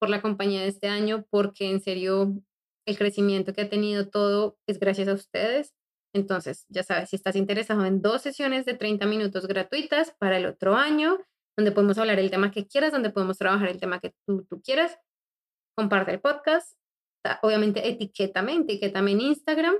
por 0.00 0.10
la 0.10 0.22
compañía 0.22 0.62
de 0.62 0.68
este 0.68 0.88
año, 0.88 1.26
porque 1.30 1.70
en 1.70 1.80
serio 1.80 2.34
el 2.86 2.98
crecimiento 2.98 3.52
que 3.52 3.62
ha 3.62 3.68
tenido 3.68 4.08
todo 4.08 4.58
es 4.66 4.80
gracias 4.80 5.08
a 5.08 5.14
ustedes. 5.14 5.74
Entonces, 6.14 6.66
ya 6.68 6.82
sabes, 6.82 7.10
si 7.10 7.16
estás 7.16 7.36
interesado 7.36 7.84
en 7.86 8.02
dos 8.02 8.22
sesiones 8.22 8.64
de 8.64 8.74
30 8.74 9.06
minutos 9.06 9.46
gratuitas 9.46 10.12
para 10.18 10.36
el 10.36 10.46
otro 10.46 10.74
año, 10.74 11.18
donde 11.56 11.72
podemos 11.72 11.98
hablar 11.98 12.18
el 12.18 12.30
tema 12.30 12.50
que 12.50 12.66
quieras, 12.66 12.92
donde 12.92 13.10
podemos 13.10 13.38
trabajar 13.38 13.68
el 13.68 13.80
tema 13.80 14.00
que 14.00 14.12
tú, 14.26 14.44
tú 14.44 14.60
quieras, 14.60 14.98
comparte 15.76 16.12
el 16.12 16.20
podcast. 16.20 16.76
Obviamente, 17.42 17.88
etiquétame, 17.88 18.54
etiquétame 18.54 19.12
en 19.12 19.20
Instagram 19.20 19.74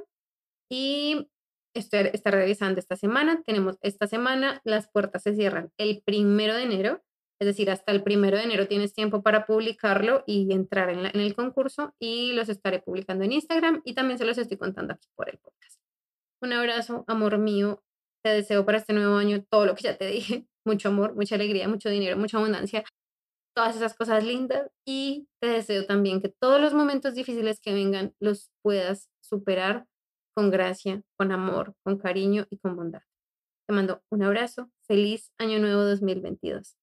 y 0.70 1.28
estoy, 1.74 2.11
estar 2.12 2.35
revisando 2.35 2.78
esta 2.78 2.96
semana. 2.96 3.42
Tenemos 3.44 3.78
esta 3.83 4.07
semana, 4.07 4.61
las 4.64 4.88
puertas 4.90 5.22
se 5.22 5.35
cierran 5.35 5.72
el 5.78 6.02
primero 6.05 6.55
de 6.55 6.62
enero 6.62 7.02
es 7.42 7.46
decir, 7.46 7.72
hasta 7.72 7.90
el 7.90 8.05
primero 8.05 8.37
de 8.37 8.44
enero 8.44 8.68
tienes 8.68 8.94
tiempo 8.94 9.20
para 9.20 9.46
publicarlo 9.46 10.22
y 10.28 10.52
entrar 10.52 10.90
en, 10.90 11.07
el 11.07 11.35
concurso 11.35 11.92
y 11.98 12.35
los 12.35 12.48
estaré 12.48 12.78
publicando 12.78 13.24
en 13.24 13.33
Instagram 13.33 13.83
y 13.85 13.94
también 13.94 14.16
se 14.16 14.24
los 14.24 14.38
estoy 14.38 14.57
contando 14.59 14.94
aquí 14.94 15.09
por 15.16 15.28
el 15.28 15.38
podcast. 15.38 15.81
Un 16.40 16.52
abrazo, 16.52 17.05
amor 17.09 17.38
mío. 17.38 17.83
Te 18.22 18.31
deseo 18.31 18.64
para 18.64 18.78
este 18.78 18.92
nuevo 18.92 19.16
año 19.16 19.42
todo 19.50 19.66
lo 19.66 19.74
que 19.74 19.83
ya 19.83 19.98
te 19.98 20.07
dije. 20.07 20.46
Mucho 20.64 20.90
amor, 20.90 21.16
mucha 21.16 21.35
alegría, 21.35 21.66
mucho 21.66 21.88
dinero, 21.88 22.16
mucha 22.16 22.38
abundancia, 22.38 22.85
todas 23.55 23.77
esas 23.77 23.95
cosas 23.95 24.25
lindas. 24.25 24.71
Y 24.87 25.29
te 25.41 25.49
deseo 25.49 25.87
también 25.87 26.21
que 26.21 26.29
todos 26.29 26.61
los 26.61 26.75
momentos 26.75 27.15
difíciles 27.15 27.61
que 27.61 27.73
vengan 27.73 28.15
los 28.21 28.51
puedas 28.62 29.09
superar 29.21 29.87
con 30.35 30.51
gracia, 30.51 31.03
con 31.17 31.33
amor, 31.33 31.75
con 31.85 31.99
cariño 31.99 32.47
y 32.51 32.59
con 32.59 32.77
bondad. 32.77 33.03
Te 33.67 33.75
mando 33.75 34.03
un 34.11 34.23
abrazo. 34.23 34.71
Feliz 34.87 35.33
Año 35.38 35.59
Nuevo 35.59 35.83
2022. 35.85 36.77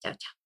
Chao, 0.00 0.14
chao. 0.16 0.43